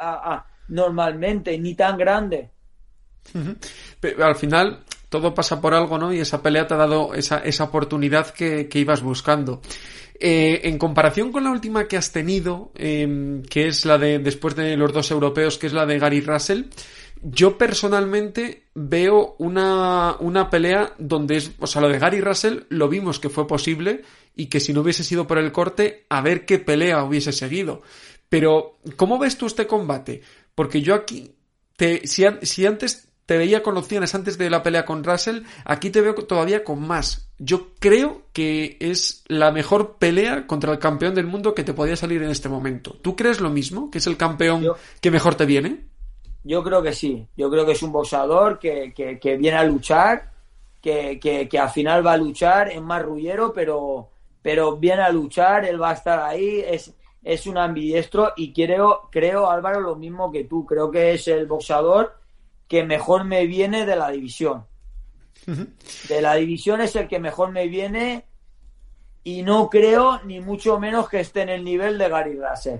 [0.68, 2.50] normalmente, ni tan grande.
[4.00, 6.12] Pero al final todo pasa por algo, ¿no?
[6.12, 9.62] Y esa pelea te ha dado esa, esa oportunidad que, ibas buscando.
[10.26, 14.56] Eh, en comparación con la última que has tenido, em, que es la de después
[14.56, 16.68] de los dos europeos, que es la de Gary Russell,
[17.22, 22.88] yo personalmente veo una, una pelea donde es, o sea, lo de Gary Russell lo
[22.88, 26.46] vimos que fue posible y que si no hubiese sido por el corte, a ver
[26.46, 27.82] qué pelea hubiese seguido.
[28.30, 30.22] Pero, ¿cómo ves tú este combate?
[30.56, 31.36] Porque yo aquí,
[31.76, 35.90] te, si, si antes te veía con opciones antes de la pelea con Russell, aquí
[35.90, 37.30] te veo todavía con más.
[37.45, 41.97] Yo creo que es la mejor pelea contra el campeón del mundo que te podía
[41.97, 42.93] salir en este momento.
[43.01, 43.91] ¿Tú crees lo mismo?
[43.91, 44.65] ¿Que es el campeón
[45.01, 45.88] que mejor te viene?
[46.45, 47.27] Yo creo que sí.
[47.36, 50.32] Yo creo que es un boxeador que, que, viene a luchar,
[50.82, 54.10] que, que, al final va a luchar, es más rullero, pero,
[54.41, 59.10] pero viene a luchar, él va a estar ahí, es, es un ambidiestro y creo,
[59.12, 60.65] creo, Álvaro, lo mismo que tú.
[60.65, 62.15] Creo que es el boxeador
[62.69, 64.65] que mejor me viene de la división.
[65.45, 68.25] De la división es el que mejor me viene
[69.23, 72.79] y no creo ni mucho menos que esté en el nivel de Gary Russell.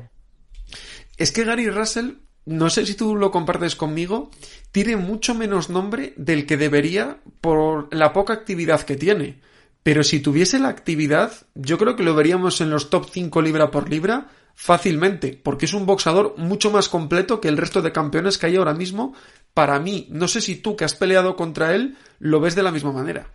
[1.18, 4.32] Es que Gary Russell, no sé si tú lo compartes conmigo,
[4.72, 9.42] tiene mucho menos nombre del que debería por la poca actividad que tiene.
[9.84, 13.70] Pero si tuviese la actividad, yo creo que lo veríamos en los top 5 libra
[13.70, 18.38] por libra fácilmente, porque es un boxador mucho más completo que el resto de campeones
[18.38, 19.14] que hay ahora mismo.
[19.54, 22.72] Para mí, no sé si tú que has peleado contra él lo ves de la
[22.72, 23.28] misma manera.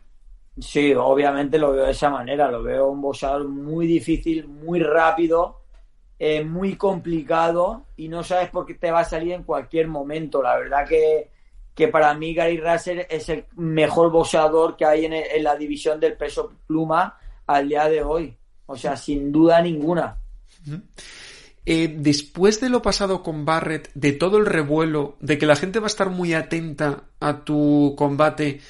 [0.59, 5.61] Sí, obviamente lo veo de esa manera, lo veo un boxeador muy difícil, muy rápido,
[6.19, 10.43] eh, muy complicado y no sabes por qué te va a salir en cualquier momento.
[10.43, 11.31] La verdad que,
[11.75, 16.17] que para mí Gary Russell es el mejor boxeador que hay en la división del
[16.17, 18.37] peso pluma al día de hoy.
[18.67, 20.19] O sea, sin duda ninguna.
[21.67, 25.81] Eh, después de lo pasado con Barrett, de todo el revuelo, de que la gente
[25.81, 28.61] va a estar muy atenta a tu combate,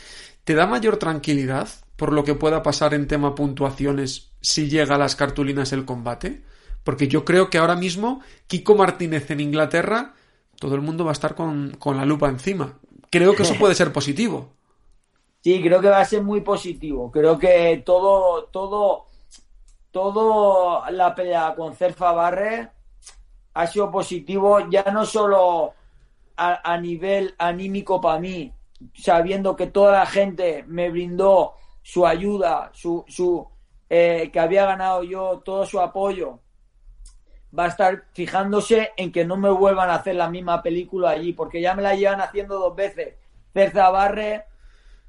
[0.44, 4.98] ¿te da mayor tranquilidad por lo que pueda pasar en tema puntuaciones si llega a
[4.98, 6.42] las cartulinas el combate?
[6.82, 10.14] Porque yo creo que ahora mismo Kiko Martínez en Inglaterra,
[10.58, 12.78] todo el mundo va a estar con, con la lupa encima.
[13.10, 14.54] Creo que eso puede ser positivo.
[15.40, 17.10] Sí, creo que va a ser muy positivo.
[17.10, 19.07] Creo que todo, todo
[19.90, 22.70] todo la pelea con Cerfa Barre
[23.54, 25.74] ha sido positivo, ya no solo
[26.36, 28.52] a, nivel anímico para mí,
[28.94, 33.48] sabiendo que toda la gente me brindó su ayuda, su, su
[33.90, 36.38] eh, que había ganado yo todo su apoyo,
[37.58, 41.32] va a estar fijándose en que no me vuelvan a hacer la misma película allí,
[41.32, 43.16] porque ya me la llevan haciendo dos veces.
[43.52, 44.44] Cerza Barre,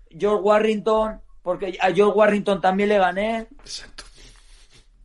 [0.09, 3.47] George Warrington, porque a George Warrington también le gané.
[3.59, 4.08] Exacto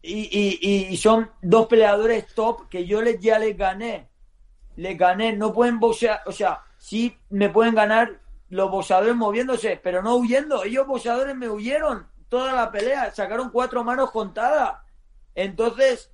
[0.06, 4.08] y, son dos peleadores top que yo les, ya les gané.
[4.76, 10.02] Les gané, no pueden boxear, o sea, sí me pueden ganar los boxeadores moviéndose, pero
[10.02, 10.64] no huyendo.
[10.64, 14.80] Ellos boxeadores me huyeron toda la pelea, sacaron cuatro manos contadas.
[15.34, 16.10] Entonces,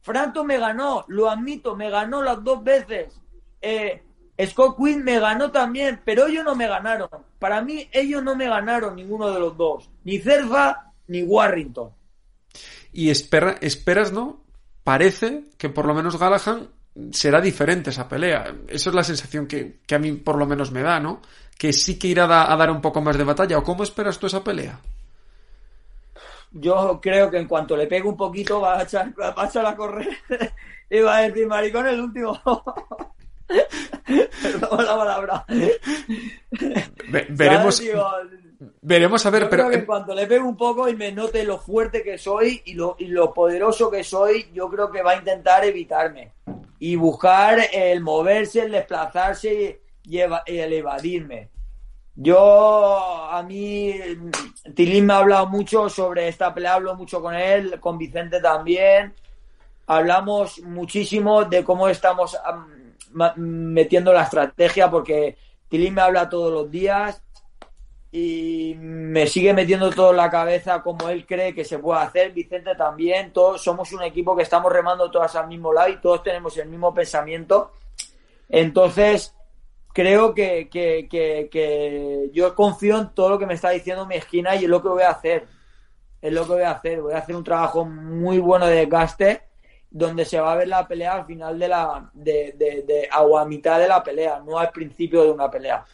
[0.00, 3.20] Franto me ganó, lo admito, me ganó las dos veces.
[3.60, 4.02] Eh,
[4.46, 7.08] Scott Quinn me ganó también, pero ellos no me ganaron.
[7.38, 11.92] Para mí, ellos no me ganaron ninguno de los dos, ni Cerfa ni Warrington
[12.94, 14.40] y espera, esperas, ¿no?
[14.84, 16.68] Parece que por lo menos Galahan
[17.10, 18.54] será diferente esa pelea.
[18.68, 21.20] Esa es la sensación que, a mí por lo menos me da, ¿no?
[21.58, 23.58] Que sí que irá a, dar un poco más de batalla.
[23.58, 24.80] ¿O cómo esperas tú esa pelea?
[26.52, 29.66] Yo creo que en cuanto le pegue un poquito va a echar, va a, echar
[29.66, 30.16] a correr
[30.90, 32.40] y va a decir, maricón, el último.
[34.42, 35.44] Perdón la palabra.
[37.30, 37.82] veremos.
[38.80, 39.70] Veremos a ver, pero.
[39.70, 42.96] en cuanto le pegue un poco y me note lo fuerte que soy y lo,
[42.98, 46.32] y lo poderoso que soy, yo creo que va a intentar evitarme.
[46.78, 51.50] Y buscar el moverse, el desplazarse y, el evadirme.
[52.16, 53.94] Yo, a mí,
[54.74, 59.14] Tilín me ha hablado mucho sobre esta pelea, hablo mucho con él, con Vicente también.
[59.86, 62.38] Hablamos muchísimo de cómo estamos
[63.36, 65.36] metiendo la estrategia, porque
[65.68, 67.22] Tilín me habla todos los días
[68.10, 72.32] y me sigue metiendo todo en la cabeza como él cree que se puede hacer.
[72.32, 76.22] Vicente también, todos somos un equipo que estamos remando todas al mismo lado y todos
[76.22, 77.72] tenemos el mismo pensamiento.
[78.48, 79.34] Entonces,
[79.92, 84.64] creo que, que, yo confío en todo lo que me está diciendo mi esquina y
[84.64, 85.48] es lo que voy a hacer.
[86.22, 87.02] Es lo que voy a hacer.
[87.02, 89.42] Voy a hacer un trabajo muy bueno de desgaste
[89.94, 93.38] donde se va a ver la pelea al final de la de, de, de, o
[93.38, 95.84] a mitad de la pelea, no al principio de una pelea.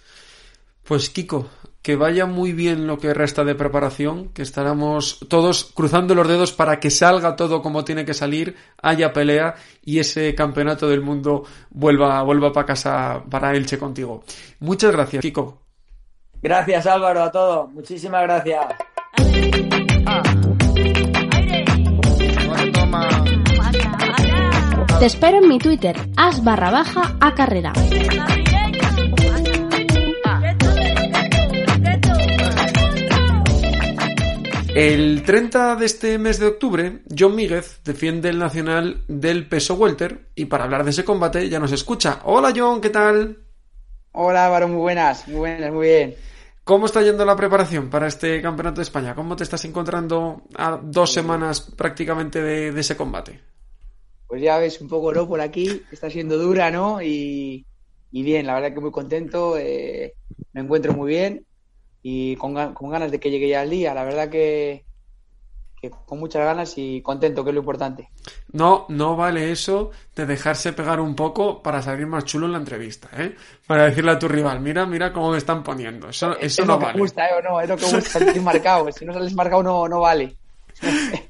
[0.82, 1.50] Pues Kiko,
[1.82, 6.52] que vaya muy bien lo que resta de preparación, que estaremos todos cruzando los dedos
[6.52, 11.44] para que salga todo como tiene que salir, haya pelea y ese campeonato del mundo
[11.68, 14.24] vuelva, vuelva para casa para Elche contigo.
[14.60, 15.60] Muchas gracias, Kiko.
[16.42, 17.70] Gracias Álvaro, a todos.
[17.70, 18.64] Muchísimas gracias.
[25.00, 27.72] Te espero en mi Twitter, as barra baja a carrera.
[34.74, 40.28] El 30 de este mes de octubre, John Míguez defiende el nacional del peso welter
[40.34, 42.20] y para hablar de ese combate ya nos escucha.
[42.24, 43.38] Hola John, ¿qué tal?
[44.12, 46.14] Hola Álvaro, muy buenas, muy buenas, muy bien.
[46.62, 49.14] ¿Cómo está yendo la preparación para este Campeonato de España?
[49.14, 53.40] ¿Cómo te estás encontrando a dos semanas prácticamente de, ese combate?
[54.30, 55.26] Pues ya ves un poco, ¿no?
[55.26, 57.02] Por aquí está siendo dura, ¿no?
[57.02, 57.66] Y,
[58.12, 60.14] bien, la verdad que muy contento, eh,
[60.52, 61.44] me encuentro muy bien
[62.00, 63.92] y con, ganas de que llegue ya el día.
[63.92, 64.84] La verdad que,
[66.06, 68.08] con muchas ganas y contento, que es lo importante.
[68.52, 72.58] No, no vale eso de dejarse pegar un poco para salir más chulo en la
[72.58, 73.34] entrevista, ¿eh?
[73.66, 76.08] Para decirle a tu rival, mira, mira cómo me están poniendo.
[76.08, 76.98] Eso, eso es no lo que vale.
[77.00, 77.42] gusta, ¿eh?
[77.42, 78.92] no, es lo que gusta, salir marcado.
[78.92, 80.36] Si no sales marcado no, no vale.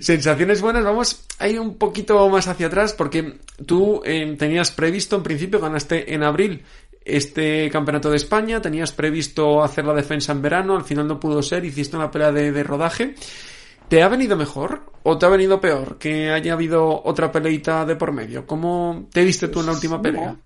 [0.00, 5.16] Sensaciones buenas, vamos a ir un poquito más hacia atrás porque tú eh, tenías previsto,
[5.16, 6.62] en principio, ganaste en abril
[7.04, 11.42] este campeonato de España, tenías previsto hacer la defensa en verano, al final no pudo
[11.42, 13.14] ser, hiciste una pelea de, rodaje.
[13.88, 17.96] ¿Te ha venido mejor o te ha venido peor que haya habido otra peleita de
[17.96, 18.46] por medio?
[18.46, 20.36] ¿Cómo te viste tú en la última pelea?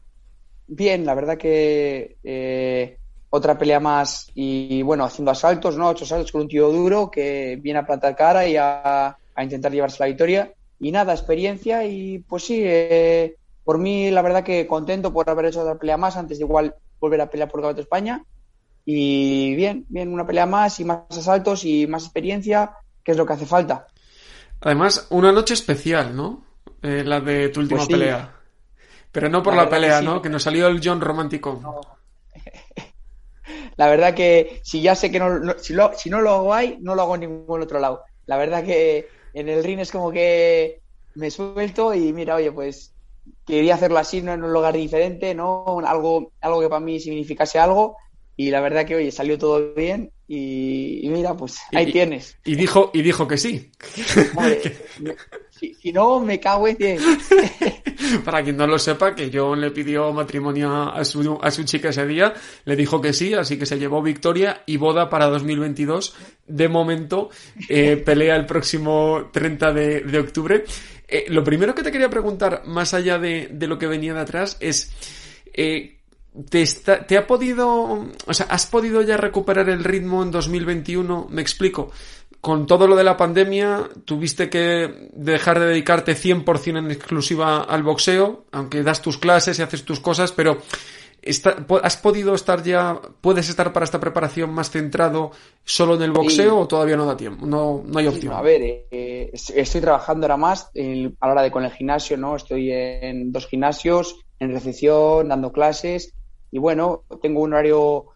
[0.66, 2.99] Bien, la verdad que eh,
[3.31, 5.89] otra pelea más y bueno, haciendo asaltos, ¿no?
[5.89, 9.99] Ocho asaltos con un tío duro que viene a plantar cara y a, intentar llevarse
[10.01, 10.53] la victoria.
[10.80, 15.47] Y nada, experiencia y pues sí, eh, por mí, la verdad que contento por haber
[15.47, 18.24] hecho otra pelea más antes de igual volver a pelear por el de España.
[18.84, 22.72] Y bien, bien, una pelea más y más asaltos y más experiencia,
[23.05, 23.86] que es lo que hace falta.
[24.61, 26.45] Además, una noche especial, ¿no?
[26.82, 28.34] Eh, la de tu última pues pelea.
[29.12, 30.22] Pero no por la, pelea, ¿no?
[30.22, 31.80] Que nos salió el John romántico.
[33.76, 36.78] la verdad que si ya sé que no, si, lo, si no lo hago ahí,
[36.80, 38.05] no lo hago en ningún otro lado.
[38.26, 39.09] La verdad que
[39.39, 40.80] en el ring es como que
[41.14, 42.93] me suelto y mira, oye, pues
[43.47, 44.32] quería hacerlo así, ¿no?
[44.32, 45.78] en un lugar diferente, ¿no?
[45.86, 47.97] Algo, algo que para mí significase algo.
[48.36, 52.36] Y la verdad que, oye, salió todo bien y, mira, pues ahí tienes.
[52.45, 53.70] Y dijo, y dijo que sí.
[55.59, 56.76] si, no, me cago en
[58.24, 61.88] Para quien no lo sepa, que John le pidió matrimonio a su, a su chica
[61.88, 62.32] ese día,
[62.64, 66.14] le dijo que sí, así que se llevó victoria y boda para 2022.
[66.46, 67.30] De momento,
[67.68, 70.64] eh, pelea el próximo 30 de, de octubre.
[71.09, 74.59] Eh, lo primero que te quería preguntar, más allá de, lo que venía de atrás,
[74.61, 74.92] es,
[75.54, 75.96] eh,
[76.50, 76.64] ¿te,
[77.06, 81.28] ¿te, ha podido, o sea, has podido ya recuperar el ritmo en 2021?
[81.30, 81.90] Me explico.
[82.41, 87.82] Con todo lo de la pandemia, tuviste que dejar de dedicarte 100% en exclusiva al
[87.82, 90.59] boxeo, aunque das tus clases y haces tus cosas, pero
[91.82, 95.32] ¿Has podido estar ya, puedes estar para esta preparación más centrado
[95.64, 97.45] solo en el boxeo o todavía no da tiempo?
[97.45, 98.32] No, no hay opción.
[98.32, 102.36] a ver, eh, estoy trabajando ahora más a la hora de con el gimnasio, ¿no?
[102.36, 106.14] Estoy en dos gimnasios, en recepción, dando clases
[106.53, 108.07] y bueno, tengo un horario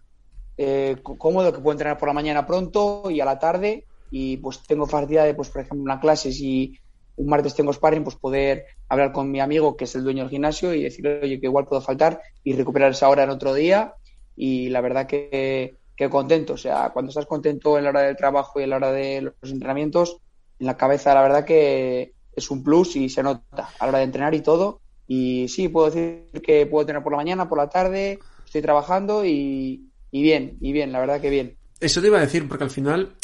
[0.57, 3.85] eh, cómodo que puedo entrenar por la mañana pronto y a la tarde
[4.15, 6.79] y pues tengo facilidad de, pues por ejemplo, una clase si
[7.17, 10.31] un martes tengo sparring, pues poder hablar con mi amigo que es el dueño del
[10.31, 13.95] gimnasio y decirle, oye, que igual puedo faltar y recuperar esa hora en otro día.
[14.37, 16.53] Y la verdad que, que contento.
[16.55, 19.23] O sea, cuando estás contento en la hora del trabajo y en la hora de
[19.23, 20.19] los entrenamientos,
[20.59, 23.99] en la cabeza la verdad que es un plus y se nota a la hora
[23.99, 24.83] de entrenar y todo.
[25.07, 29.25] Y sí, puedo decir que puedo tener por la mañana, por la tarde, estoy trabajando
[29.25, 31.57] y, y bien, y bien, la verdad que bien.
[31.81, 33.17] Eso te iba a decir, porque al final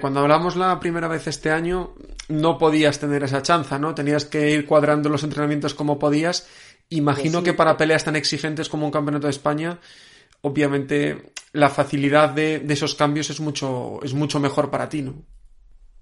[0.00, 1.94] cuando hablamos la primera vez este año,
[2.28, 3.94] no podías tener esa chanza, ¿no?
[3.94, 6.48] Tenías que ir cuadrando los entrenamientos como podías.
[6.88, 9.78] Imagino que para peleas tan exigentes como un campeonato de España,
[10.42, 15.14] obviamente la facilidad de, esos cambios es mucho, es mucho mejor para ti, ¿no?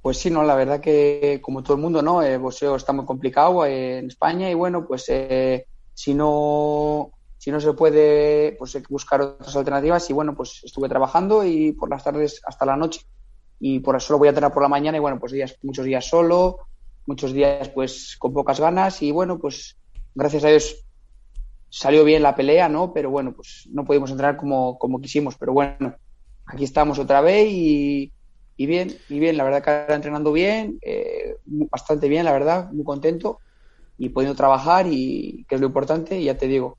[0.03, 2.23] Pues sí, no, la verdad que como todo el mundo, ¿no?
[2.23, 7.59] El boxeo está muy complicado en España y bueno, pues eh, si no si no
[7.59, 11.89] se puede, pues hay que buscar otras alternativas y bueno, pues estuve trabajando y por
[11.89, 13.01] las tardes hasta la noche
[13.61, 15.85] y por eso lo voy a tener por la mañana y bueno, pues días, muchos
[15.85, 16.61] días solo,
[17.07, 19.77] muchos días pues con pocas ganas y bueno, pues
[20.15, 20.85] gracias a Dios
[21.69, 22.93] salió bien la pelea, ¿no?
[22.93, 25.95] Pero bueno, pues no pudimos entrar como, como quisimos, pero bueno,
[26.47, 28.13] aquí estamos otra vez y,
[28.57, 32.71] y bien, y bien, la verdad que ahora entrenando bien, eh, bastante bien, la verdad,
[32.73, 33.41] muy contento
[33.99, 36.79] y pudiendo trabajar y que es lo importante y ya te digo,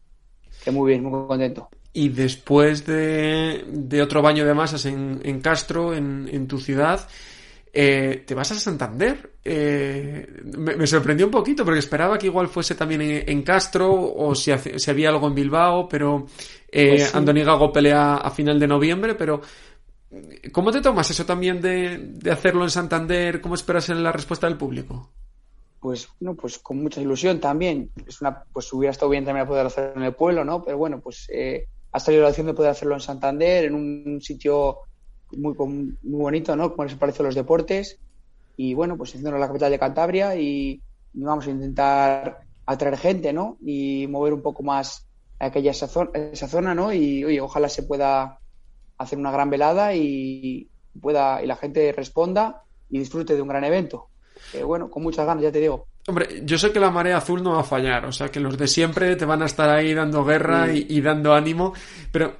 [0.63, 1.69] que muy bien, muy contento.
[1.93, 7.07] Y después de, de otro baño de masas en, en Castro, en, en tu ciudad,
[7.73, 9.31] eh, te vas a Santander.
[9.43, 10.27] Eh,
[10.57, 15.09] me, sorprendió un poquito porque esperaba que igual fuese también en, Castro o si, había
[15.09, 16.27] algo en Bilbao, pero
[16.71, 19.41] eh, pues Andoni Gago pelea a final de noviembre, pero
[20.51, 23.41] ¿cómo te tomas eso también de, de hacerlo en Santander?
[23.41, 25.09] ¿Cómo esperas en la respuesta del público?
[25.81, 27.89] Pues, no, pues con mucha ilusión también.
[28.05, 30.61] Es una, pues hubiera estado bien también poder hacerlo en el pueblo, ¿no?
[30.61, 34.21] Pero bueno, pues eh, ha salido la opción de poder hacerlo en Santander, en un
[34.21, 34.79] sitio
[35.31, 36.71] muy, muy bonito, ¿no?
[36.71, 37.99] Como les parece los deportes.
[38.57, 40.81] Y bueno, pues en la capital de Cantabria y,
[41.13, 43.57] vamos a intentar atraer gente, ¿no?
[43.61, 45.07] Y mover un poco más
[45.39, 46.93] aquella esa zona, esa zona ¿no?
[46.93, 48.39] Y oye, ojalá se pueda
[48.97, 50.69] hacer una gran velada y
[51.01, 54.07] pueda y la gente responda y disfrute de un gran evento.
[54.65, 55.87] bueno, con muchas ganas, ya te digo.
[56.07, 58.57] Hombre, yo sé que la marea azul no va a fallar, o sea que los
[58.57, 61.73] de siempre te van a estar ahí dando guerra y, dando ánimo,
[62.11, 62.37] pero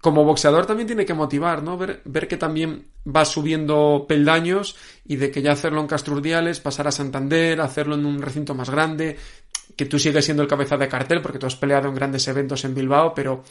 [0.00, 1.76] como boxeador también tiene que motivar, ¿no?
[1.76, 6.88] Ver, ver que también va subiendo peldaños y de que ya hacerlo en Castrurdiales, pasar
[6.88, 9.16] a Santander, hacerlo en un recinto más grande,
[9.76, 12.64] que tú sigues siendo el cabeza de cartel porque tú has peleado en grandes eventos
[12.64, 13.42] en Bilbao, pero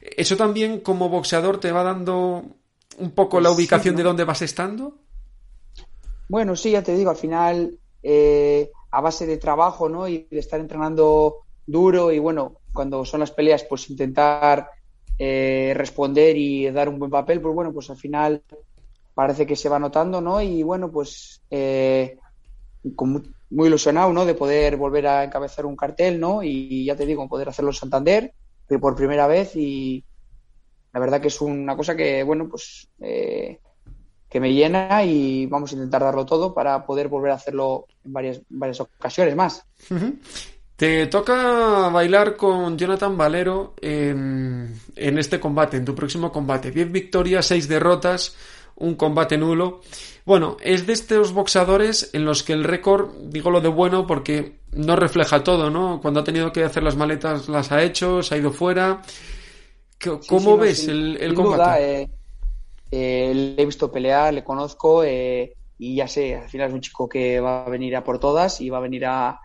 [0.00, 2.42] eso también como boxeador te va dando
[2.98, 4.96] un poco la pues ubicación de dónde vas estando.
[6.28, 10.06] Bueno, sí, ya te digo, al final eh, a base de trabajo, ¿no?
[10.06, 14.70] Y de estar entrenando duro y bueno, cuando son las peleas, pues intentar
[15.18, 18.42] eh, responder y dar un buen papel, pues bueno, pues al final
[19.14, 20.40] parece que se va notando, ¿no?
[20.40, 22.18] Y bueno, pues eh,
[23.50, 24.24] muy, ilusionado, ¿no?
[24.24, 26.42] De poder volver a encabezar un cartel, ¿no?
[26.44, 28.32] Y ya te digo, poder hacerlo en Santander
[28.80, 30.04] por primera vez y
[30.92, 33.58] la verdad que es una cosa que, bueno, pues eh,
[34.34, 38.12] que me llena y vamos a intentar darlo todo para poder volver a hacerlo en
[38.12, 39.64] varias, varias ocasiones más.
[40.74, 46.72] Te toca bailar con Jonathan Valero en, en este combate, en tu próximo combate.
[46.72, 48.34] 10 victorias, 6 derrotas,
[48.74, 49.82] un combate nulo.
[50.24, 54.58] Bueno, es de estos boxadores en los que el récord, digo lo de bueno porque
[54.72, 56.00] no refleja todo, ¿no?
[56.02, 59.00] Cuando ha tenido que hacer las maletas las ha hecho, se ha ido fuera.
[60.26, 62.02] ¿Cómo ves el, combate?
[62.02, 62.10] Eh,
[62.96, 66.80] eh, le he visto pelear, le conozco eh, y ya sé, al final es un
[66.80, 69.40] chico que va a venir a por todas y va a venir a,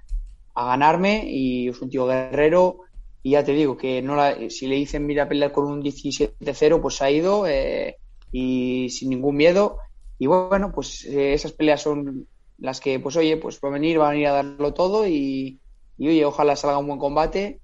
[0.55, 2.81] ganarme y es un tío guerrero.
[3.23, 4.17] Y ya te digo que no
[4.49, 7.97] si le dicen mira a pelear con un 17-0 pues ha ido eh,
[8.31, 9.77] y sin ningún miedo.
[10.19, 12.27] Y bueno pues esas peleas son
[12.59, 15.59] las que pues oye pues va a venir va a venir a darlo todo y,
[15.97, 17.61] y oye ojalá salga un buen combate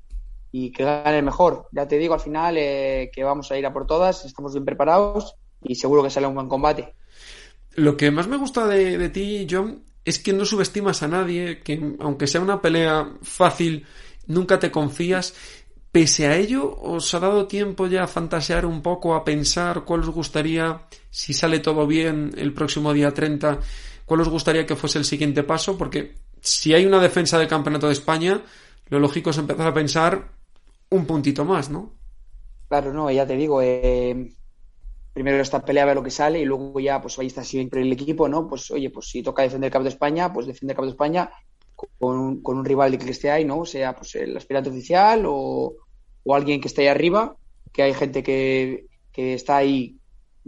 [0.52, 1.68] y que gane el mejor.
[1.74, 5.36] Ya te digo al final que vamos a ir a por todas estamos bien preparados
[5.64, 6.94] y seguro que sale un buen combate.
[7.76, 11.96] Lo que más me gusta de, ti, John, es que no subestimas a nadie, que
[12.00, 13.86] aunque sea una pelea fácil,
[14.28, 15.34] nunca te confías.
[15.92, 20.02] Pese a ello, ¿os ha dado tiempo ya a fantasear un poco, a pensar cuál
[20.02, 23.60] os gustaría, si sale todo bien el próximo día 30,
[24.06, 25.78] cuál os gustaría que fuese el siguiente paso?
[25.78, 28.42] Porque si hay una defensa del Campeonato de España,
[28.90, 30.32] lo lógico es empezar a pensar
[30.90, 31.94] un puntito más, ¿no?
[32.68, 34.34] Claro, no, ya te digo, eh,
[35.16, 37.82] primero esta pelea a ver lo que sale y luego ya pues ahí está siempre
[37.82, 38.50] el equipo, ¿no?
[38.50, 40.92] Pues oye, pues si toca defender el Campo de España, pues defiende el Campo de
[40.92, 41.32] España
[41.74, 43.64] con un, con un rival de que esté ahí, ¿no?
[43.64, 45.74] Sea pues el aspirante oficial o,
[46.30, 47.38] alguien que esté ahí arriba,
[47.72, 49.96] que hay gente que, que está ahí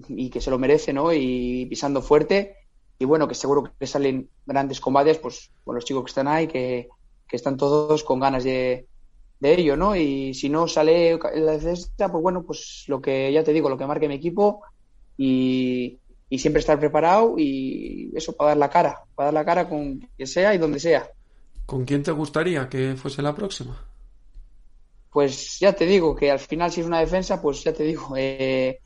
[0.10, 1.14] y que se lo merece, ¿no?
[1.14, 2.58] Y pisando fuerte.
[3.00, 6.48] Y bueno, que seguro que salen grandes combates, pues con los chicos que están ahí,
[6.48, 6.90] que,
[7.26, 8.86] que están todos con ganas de,
[9.40, 9.96] de ello, ¿no?
[9.96, 13.78] Y si no sale la defensa, pues bueno, pues lo que ya te digo, lo
[13.78, 14.62] que marque mi equipo
[15.18, 16.00] y,
[16.38, 20.28] siempre estar preparado y eso para dar la cara, para dar la cara con quien
[20.28, 21.10] sea y donde sea.
[21.66, 23.82] ¿Con quién te gustaría que fuese la próxima?
[25.12, 28.14] Pues ya te digo que al final si es una defensa, pues ya te digo,
[28.18, 28.80] eh,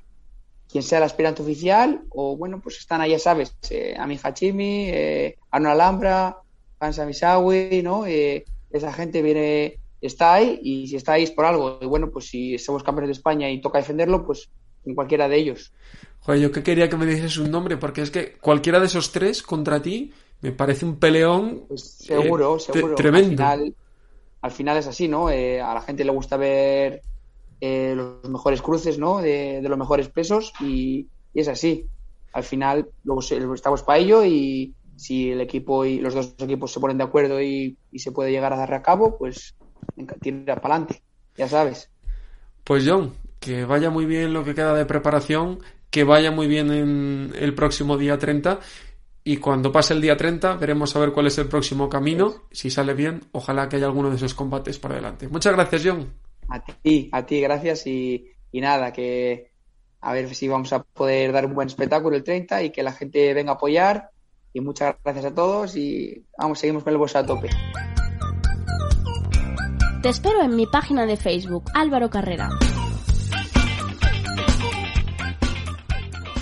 [0.72, 4.90] quien sea el aspirante oficial o bueno, pues están ahí, ya sabes, eh, Ami Hachimi,
[4.90, 6.38] eh, Arno Alhambra,
[6.80, 8.06] Hansa Misawi, ¿no?
[8.06, 11.80] Eh, esa gente viene está ahí y si está ahí es por algo.
[11.82, 14.50] Y bueno, pues si somos campeones de España y toca defenderlo, pues
[14.86, 15.74] en cualquiera de ellos.
[16.22, 19.12] Joder, yo que quería que me dijeses un nombre, porque es que cualquiera de esos
[19.12, 21.66] tres contra ti me parece un peleón.
[21.68, 22.96] Pues seguro, eh, seguro.
[22.96, 23.44] Tremendo.
[24.42, 25.30] Al final, es así, ¿no?
[25.30, 27.02] Eh, a la gente le gusta ver
[27.60, 29.22] eh, los mejores cruces, ¿no?
[29.22, 31.86] De, los mejores pesos y, es así.
[32.34, 33.22] Al final, luego
[33.54, 37.42] estamos para ello y si el equipo y los dos equipos se ponen de acuerdo
[37.42, 39.56] y, y se puede llegar a dar a cabo, pues
[40.20, 41.02] tira para adelante,
[41.36, 41.90] ya sabes.
[42.64, 45.60] Pues John, que vaya muy bien lo que queda de preparación,
[45.90, 48.60] que vaya muy bien en el próximo día 30
[49.24, 52.44] y cuando pase el día 30 veremos a ver cuál es el próximo camino.
[52.52, 55.28] Si sale bien, ojalá que haya alguno de esos combates para adelante.
[55.28, 56.12] Muchas gracias, John.
[56.50, 59.52] A ti, a ti, gracias y, y nada, que
[60.02, 62.94] a ver si vamos a poder dar un buen espectáculo el 30 y que la
[62.94, 64.10] gente venga a apoyar.
[64.54, 67.50] Y muchas gracias a todos y vamos, seguimos con el bolso a tope.
[70.02, 72.50] Te espero en mi página de Facebook, Álvaro Carrera.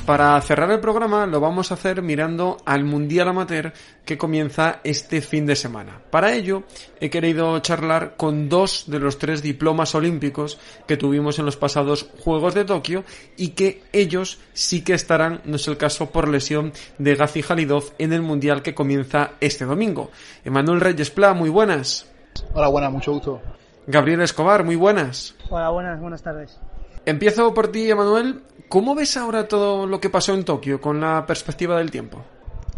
[0.05, 3.73] Para cerrar el programa lo vamos a hacer mirando al Mundial Amateur
[4.05, 6.01] que comienza este fin de semana.
[6.09, 6.63] Para ello
[7.01, 10.57] he querido charlar con dos de los tres diplomas olímpicos
[10.87, 13.03] que tuvimos en los pasados Juegos de Tokio
[13.35, 17.91] y que ellos sí que estarán, no es el caso por lesión de Gazi Halidov
[17.97, 20.11] en el Mundial que comienza este domingo.
[20.45, 22.09] Emanuel Reyes Pla, muy buenas.
[22.53, 23.41] Hola, buenas, mucho gusto.
[23.87, 25.35] Gabriel Escobar, muy buenas.
[25.49, 26.59] Hola, buenas, buenas tardes.
[27.05, 28.41] Empiezo por ti, Emanuel.
[28.67, 32.21] ¿Cómo ves ahora todo lo que pasó en Tokio con la perspectiva del tiempo?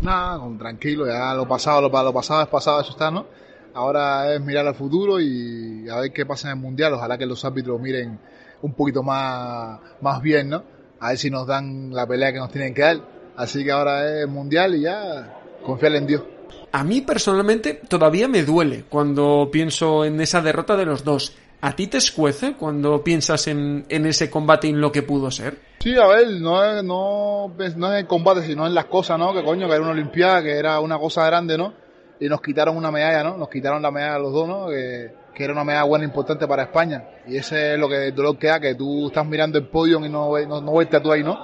[0.01, 3.25] Nada, tranquilo, ya lo pasado, lo, lo pasado es pasado, eso está, ¿no?
[3.73, 6.93] Ahora es mirar al futuro y a ver qué pasa en el Mundial.
[6.93, 8.19] Ojalá que los árbitros miren
[8.61, 10.63] un poquito más, más bien, ¿no?
[10.99, 12.97] A ver si nos dan la pelea que nos tienen que dar.
[13.35, 16.23] Así que ahora es Mundial y ya confiar en Dios.
[16.71, 21.35] A mí personalmente todavía me duele cuando pienso en esa derrota de los dos.
[21.63, 25.59] ¿A ti te escuece cuando piensas en, ese combate y en lo que pudo ser?
[25.79, 29.31] Sí, a ver, no es, no, no es el combate, sino en las cosas, ¿no?
[29.33, 31.73] Que coño, que era una Olimpiada, que era una cosa grande, ¿no?
[32.19, 33.37] Y nos quitaron una medalla, ¿no?
[33.37, 34.67] Nos quitaron la medalla a los dos, ¿no?
[34.69, 37.03] Que, que era una medalla buena e importante para España.
[37.27, 40.03] Y ese es lo que el dolor que da, que tú estás mirando el podio
[40.03, 41.37] y no, no, no tú ahí, ¿no?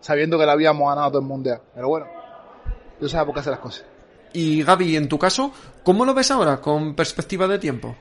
[0.00, 1.60] Sabiendo que la habíamos ganado todo el mundial.
[1.74, 2.06] Pero bueno,
[2.98, 3.84] tú sabes por qué hacer las cosas.
[4.32, 5.52] Y Gaby, en tu caso,
[5.82, 7.96] ¿cómo lo ves ahora con perspectiva de tiempo?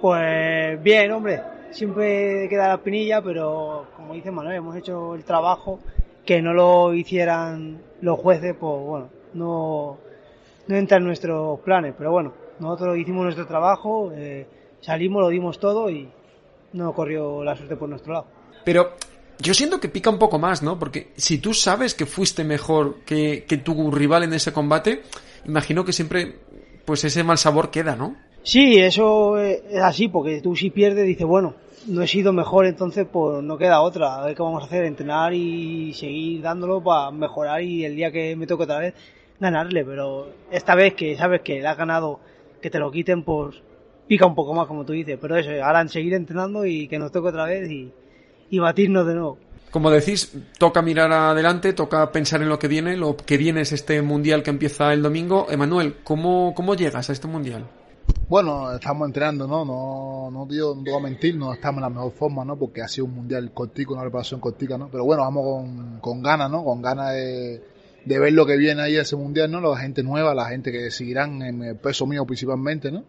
[0.00, 5.80] Pues bien, hombre, siempre queda la espinilla, pero como dice Manuel, hemos hecho el trabajo
[6.24, 9.98] que no lo hicieran los jueces, pues bueno, no,
[10.66, 14.46] no entra en nuestros planes, pero bueno, nosotros hicimos nuestro trabajo, eh,
[14.80, 16.08] salimos, lo dimos todo y
[16.72, 18.26] no corrió la suerte por nuestro lado.
[18.64, 18.92] Pero
[19.38, 20.78] yo siento que pica un poco más, ¿no?
[20.78, 25.02] Porque si tú sabes que fuiste mejor que, que tu rival en ese combate,
[25.46, 26.36] imagino que siempre,
[26.84, 28.16] pues ese mal sabor queda, ¿no?
[28.42, 31.54] Sí, eso es así, porque tú si pierdes dices, bueno,
[31.86, 34.16] no he sido mejor, entonces pues no queda otra.
[34.16, 38.10] A ver qué vamos a hacer, entrenar y seguir dándolo para mejorar y el día
[38.10, 38.94] que me toque otra vez
[39.38, 39.84] ganarle.
[39.84, 42.20] Pero esta vez que sabes que le has ganado,
[42.60, 43.56] que te lo quiten, pues
[44.06, 45.18] pica un poco más, como tú dices.
[45.20, 47.92] Pero eso, ahora en seguir entrenando y que nos toque otra vez y,
[48.50, 49.38] y batirnos de nuevo.
[49.70, 52.96] Como decís, toca mirar adelante, toca pensar en lo que viene.
[52.96, 55.46] Lo que viene es este mundial que empieza el domingo.
[55.48, 57.68] Emanuel, ¿cómo, cómo llegas a este mundial?
[58.28, 59.64] Bueno, estamos entrenando, ¿no?
[59.64, 62.56] No, no, tío, no te voy a mentir, no estamos en la mejor forma, ¿no?
[62.56, 64.88] Porque ha sido un mundial cortico, una preparación cortica, ¿no?
[64.88, 66.64] Pero bueno, vamos con, con ganas, ¿no?
[66.64, 67.62] Con ganas de,
[68.04, 69.60] de ver lo que viene ahí ese mundial, ¿no?
[69.60, 73.04] La gente nueva, la gente que seguirán en el peso mío principalmente, ¿no?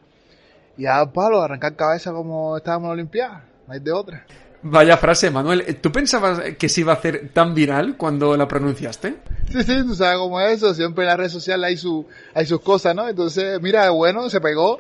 [0.78, 4.26] Y a palo, arrancar cabeza como estábamos en la Olimpiada, no hay de otra.
[4.64, 5.78] Vaya frase, Manuel.
[5.82, 9.18] ¿Tú pensabas que se iba a hacer tan viral cuando la pronunciaste?
[9.52, 10.74] Sí, sí, tú sabes cómo es eso.
[10.74, 13.08] Siempre en las redes sociales hay, su, hay sus cosas, ¿no?
[13.10, 14.80] Entonces, mira, bueno, se pegó.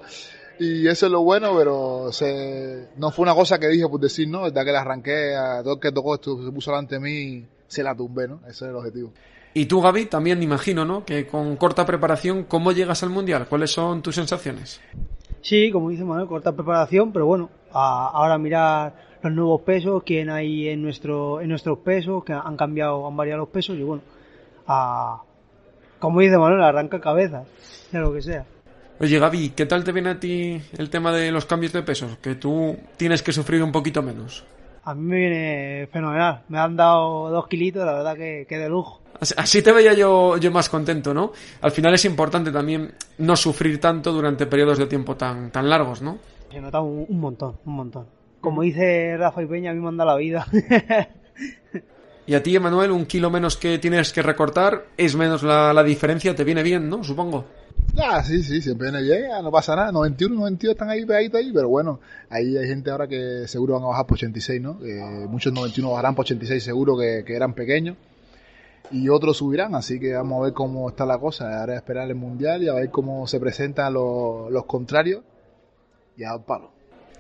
[0.59, 4.29] Y eso es lo bueno, pero se, no fue una cosa que dije por decir,
[4.29, 4.43] ¿no?
[4.43, 7.47] Verdad que la arranqué, a todo el que tocó esto, se puso delante de mí,
[7.67, 8.41] se la tumbé, ¿no?
[8.41, 9.11] Ese es el objetivo.
[9.55, 11.03] Y tú, Gaby, también me imagino, ¿no?
[11.03, 13.47] Que con corta preparación, ¿cómo llegas al Mundial?
[13.49, 14.79] ¿Cuáles son tus sensaciones?
[15.41, 20.29] Sí, como dice Manuel, corta preparación, pero bueno, a, ahora mirar los nuevos pesos, quién
[20.29, 24.01] hay en nuestro en nuestros pesos, que han cambiado, han variado los pesos y bueno,
[24.67, 25.21] a,
[25.99, 28.45] como dice Manuel, arranca cabeza, sea lo que sea.
[28.99, 32.17] Oye, Gaby, ¿qué tal te viene a ti el tema de los cambios de pesos?
[32.17, 34.43] Que tú tienes que sufrir un poquito menos.
[34.83, 36.43] A mí me viene fenomenal.
[36.49, 39.01] Me han dado dos kilitos, la verdad que, que de lujo.
[39.37, 41.31] Así te veía yo, yo más contento, ¿no?
[41.61, 46.01] Al final es importante también no sufrir tanto durante periodos de tiempo tan, tan largos,
[46.01, 46.17] ¿no?
[46.51, 48.20] Se nota un, un montón, un montón.
[48.41, 50.47] Como dice Rafa y Peña, a mí me han dado la vida.
[52.27, 55.83] y a ti, Emanuel, un kilo menos que tienes que recortar, es menos la, la
[55.83, 57.03] diferencia, te viene bien, ¿no?
[57.03, 57.45] Supongo.
[57.97, 59.91] Ah, sí, sí, siempre viene bien, no pasa nada.
[59.91, 63.83] 91, 92 están ahí pegaditos ahí, pero bueno, ahí hay gente ahora que seguro van
[63.83, 64.79] a bajar por 86, ¿no?
[64.83, 67.97] Eh, muchos 91 bajarán por 86 seguro que, que, eran pequeños.
[68.91, 71.59] Y otros subirán, así que vamos a ver cómo está la cosa.
[71.61, 75.23] Ahora esperar el mundial y a ver cómo se presentan los, los contrarios.
[76.17, 76.71] Y a palo.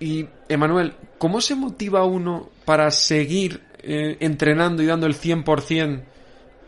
[0.01, 6.03] Y, Emanuel, ¿cómo se motiva uno para seguir eh, entrenando y dando el 100%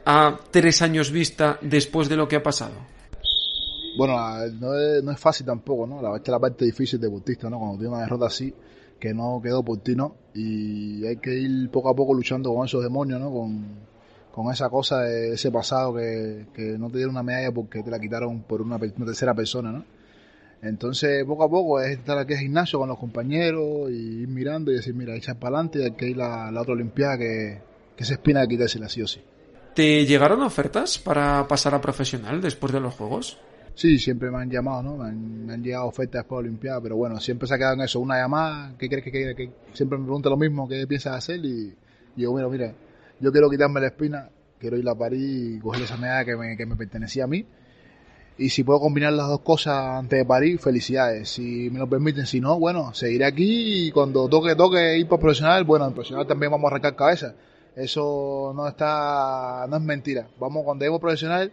[0.06, 2.76] a tres años vista después de lo que ha pasado?
[3.98, 4.16] Bueno,
[4.60, 6.00] no es, fácil tampoco, ¿no?
[6.00, 7.58] La, es la parte difícil de deportista, ¿no?
[7.58, 8.54] Cuando tiene una derrota así,
[9.00, 10.16] que no quedó por ti, ¿no?
[10.36, 13.32] Y hay que ir poco a poco luchando con esos demonios, ¿no?
[13.32, 13.66] Con,
[14.32, 17.90] con esa cosa de ese pasado que, que no te dieron una medalla porque te
[17.90, 19.84] la quitaron por una tercera persona, ¿no?
[20.64, 24.72] Entonces, poco a poco es estar aquí al gimnasio con los compañeros y ir mirando
[24.72, 27.61] y decir, mira, echar para adelante y hay que ir a la otra Olimpiada que,
[27.95, 29.22] que se espina de quitársela sí o sí.
[29.76, 33.39] ¿Te llegaron ofertas para pasar a profesional después de los Juegos?
[33.76, 34.97] Sí, siempre me han llamado, ¿no?
[34.97, 37.99] Me han, llegado ofertas después de Olimpiada, pero bueno, siempre se ha quedado en eso,
[37.99, 41.43] una llamada, ¿qué crees que, que, Siempre me pregunta lo mismo, ¿qué piensas hacer?
[41.43, 41.74] Y,
[42.16, 42.74] yo, mira, mira,
[43.20, 46.55] yo quiero quitarme la espina, quiero ir a París y coger esa medalla que me,
[46.55, 47.45] que me pertenecía a mí.
[48.38, 51.30] Y si puedo combinar las dos cosas antes de París, felicidades.
[51.30, 55.20] Si me lo permiten, si no, bueno, seguiré aquí y cuando toque, toque ir por
[55.20, 57.36] profesional, bueno, en profesional también vamos a arrancar cabeza.
[57.76, 60.28] Eso no está, no es mentira.
[60.40, 61.52] Vamos, cuando lleguemos profesional,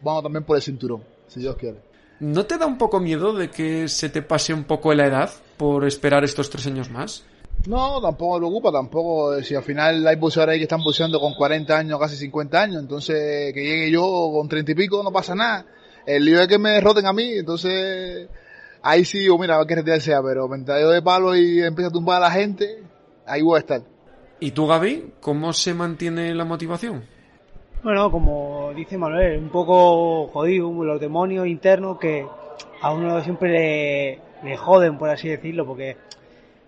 [0.00, 1.78] vamos también por el cinturón, si Dios quiere.
[2.20, 5.30] ¿No te da un poco miedo de que se te pase un poco la edad
[5.56, 7.24] por esperar estos tres años más?
[7.66, 9.42] No, tampoco me preocupa, tampoco.
[9.42, 12.82] Si al final hay boxeadores ahí que están boxeando con 40 años, casi 50 años,
[12.82, 15.66] entonces que llegue yo con 30 y pico no pasa nada.
[16.06, 18.28] El lío es que me derroten a mí, entonces
[18.82, 21.92] ahí sí, o mira, qué retirar sea, pero mientras yo de palo y empiezo a
[21.92, 22.82] tumbar a la gente,
[23.26, 23.82] ahí voy a estar.
[24.40, 27.04] ¿Y tú, Gaby, cómo se mantiene la motivación?
[27.82, 32.26] Bueno, como dice Manuel, un poco jodido, los demonios internos que
[32.80, 35.96] a uno siempre le, joden, por así decirlo, porque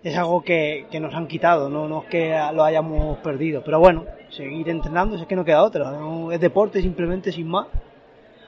[0.03, 1.87] es algo que, nos han quitado, ¿no?
[1.87, 3.61] no es que lo hayamos perdido.
[3.63, 5.93] Pero bueno, seguir entrenando es que no queda otra.
[6.31, 7.67] Es deporte simplemente sin más.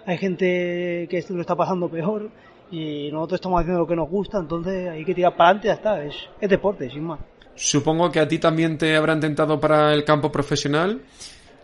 [0.07, 2.29] Hay gente que lo está pasando peor
[2.71, 5.69] y nosotros estamos haciendo lo que nos gusta, entonces hay que tirar para adelante y
[5.69, 6.01] ya está.
[6.01, 7.19] Es, es deporte, sin más.
[7.55, 11.01] Supongo que a ti también te habrán tentado para el campo profesional.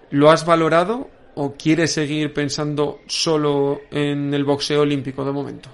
[0.10, 5.70] ¿Lo has valorado o quieres seguir pensando solo en el boxeo olímpico de momento?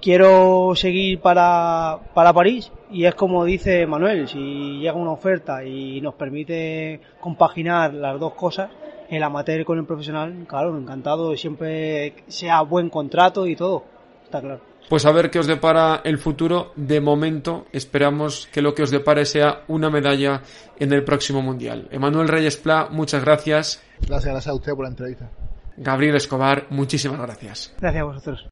[0.00, 6.00] Quiero seguir para, para París y es como dice Manuel, si llega una oferta y
[6.00, 8.70] nos permite compaginar las dos cosas,
[9.10, 13.84] el amateur con el profesional, claro, encantado, siempre sea buen contrato y todo,
[14.24, 14.60] está claro.
[14.88, 16.72] Pues a ver qué os depara el futuro.
[16.74, 20.42] De momento esperamos que lo que os depare sea una medalla
[20.78, 21.86] en el próximo Mundial.
[21.92, 23.82] Emanuel Reyes Pla, muchas gracias.
[24.00, 25.30] Gracias, gracias a usted por la entrevista.
[25.76, 27.72] Gabriel Escobar, muchísimas gracias.
[27.78, 28.48] Gracias a vosotros.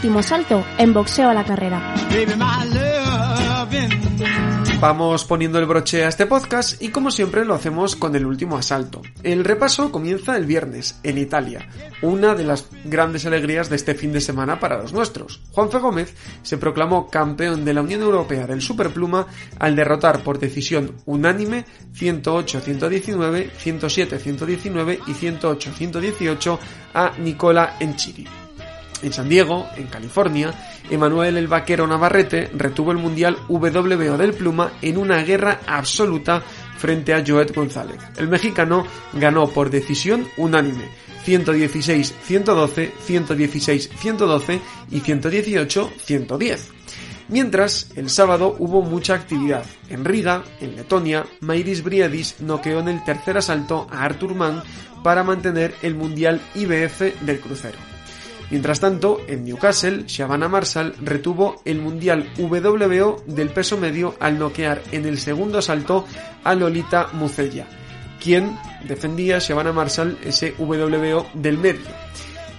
[0.00, 1.94] Último salto en boxeo a la carrera.
[4.80, 8.56] Vamos poniendo el broche a este podcast y como siempre lo hacemos con el último
[8.56, 9.02] asalto.
[9.22, 11.68] El repaso comienza el viernes en Italia,
[12.00, 15.42] una de las grandes alegrías de este fin de semana para los nuestros.
[15.52, 19.26] Juanfe Gómez se proclamó campeón de la Unión Europea del Superpluma
[19.58, 26.58] al derrotar por decisión unánime 108-119, 107-119 y 108-118
[26.94, 28.26] a Nicola Enchiri.
[29.02, 30.52] En San Diego, en California,
[30.90, 36.42] Emanuel el Vaquero Navarrete retuvo el Mundial WBO del Pluma en una guerra absoluta
[36.78, 37.98] frente a Joet González.
[38.16, 40.88] El mexicano ganó por decisión unánime
[41.24, 46.70] 116, 112, 116, 112 y 118, 110.
[47.28, 49.64] Mientras, el sábado hubo mucha actividad.
[49.88, 54.62] En Riga, en Letonia, Mairis Briedis noqueó en el tercer asalto a Artur Mann
[55.04, 57.78] para mantener el Mundial IBF del crucero.
[58.50, 64.82] Mientras tanto, en Newcastle, Shabana Marshall retuvo el Mundial WBO del peso medio al noquear
[64.90, 66.04] en el segundo asalto
[66.42, 67.66] a Lolita Mucella,
[68.20, 71.86] quien defendía Shabana Marshall ese WBO del medio.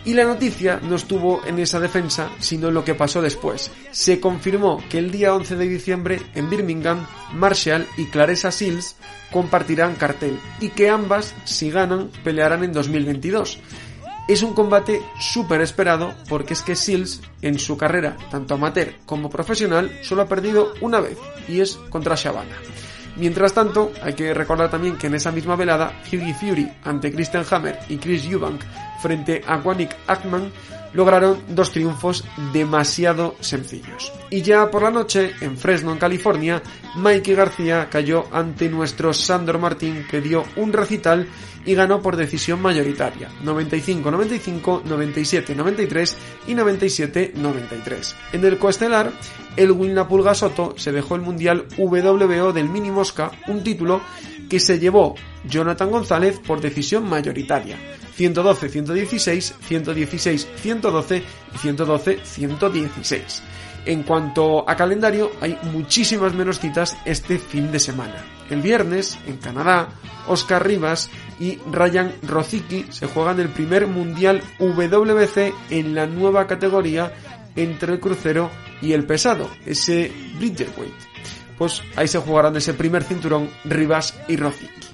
[0.03, 3.69] Y la noticia no estuvo en esa defensa, sino en lo que pasó después.
[3.91, 8.95] Se confirmó que el día 11 de diciembre en Birmingham, Marshall y Clarissa Seals
[9.31, 13.59] compartirán cartel y que ambas, si ganan, pelearán en 2022.
[14.31, 19.29] Es un combate súper esperado porque es que Seals en su carrera, tanto amateur como
[19.29, 21.17] profesional, solo ha perdido una vez
[21.49, 22.55] y es contra Shabana.
[23.17, 27.43] Mientras tanto, hay que recordar también que en esa misma velada, Hughie Fury ante Christian
[27.51, 28.61] Hammer y Chris Eubank
[29.01, 30.51] frente a Wanik Ackman
[30.93, 34.11] lograron dos triunfos demasiado sencillos.
[34.29, 36.61] Y ya por la noche, en Fresno, en California,
[36.95, 41.27] Mikey García cayó ante nuestro Sandor Martín que dio un recital
[41.65, 46.15] y ganó por decisión mayoritaria, 95-95, 97-93
[46.47, 48.15] y 97-93.
[48.33, 49.11] En el coestelar,
[49.55, 49.75] el
[50.07, 54.01] Pulga Soto se dejó el Mundial WBO del Mini Mosca, un título
[54.49, 57.77] que se llevó Jonathan González por decisión mayoritaria.
[58.21, 61.23] 112, 116, 116, 112
[61.55, 63.43] y 112, 116.
[63.85, 68.23] En cuanto a calendario, hay muchísimas menos citas este fin de semana.
[68.51, 69.89] El viernes, en Canadá,
[70.27, 71.09] Oscar Rivas
[71.39, 77.11] y Ryan Rozicki se juegan el primer Mundial WBC en la nueva categoría
[77.55, 78.51] entre el crucero
[78.83, 80.93] y el pesado, ese Bridgerweight.
[81.57, 84.90] Pues ahí se jugarán ese primer cinturón Rivas y Rozicki.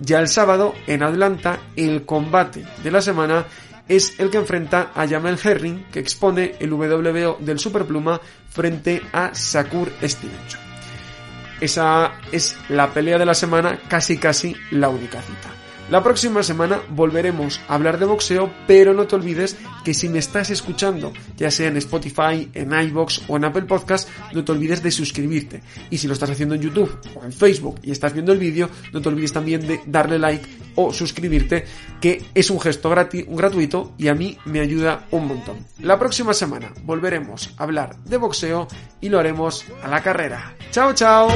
[0.00, 3.46] Ya el sábado, en Atlanta, el combate de la semana
[3.88, 9.34] es el que enfrenta a Jamel Herring, que expone el WBO del Superpluma frente a
[9.34, 10.60] Sakur Stevenson.
[11.60, 15.57] Esa es la pelea de la semana, casi casi la única cita.
[15.90, 20.18] La próxima semana volveremos a hablar de boxeo, pero no te olvides que si me
[20.18, 24.82] estás escuchando, ya sea en Spotify, en iBox o en Apple Podcast, no te olvides
[24.82, 25.62] de suscribirte.
[25.88, 28.68] Y si lo estás haciendo en YouTube o en Facebook y estás viendo el vídeo,
[28.92, 31.64] no te olvides también de darle like o suscribirte,
[32.02, 35.56] que es un gesto gratuito y a mí me ayuda un montón.
[35.80, 38.68] La próxima semana volveremos a hablar de boxeo
[39.00, 40.54] y lo haremos a la carrera.
[40.70, 41.28] ¡Chao, chao!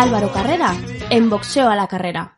[0.00, 0.76] Álvaro Carrera,
[1.10, 2.37] en boxeo a la carrera.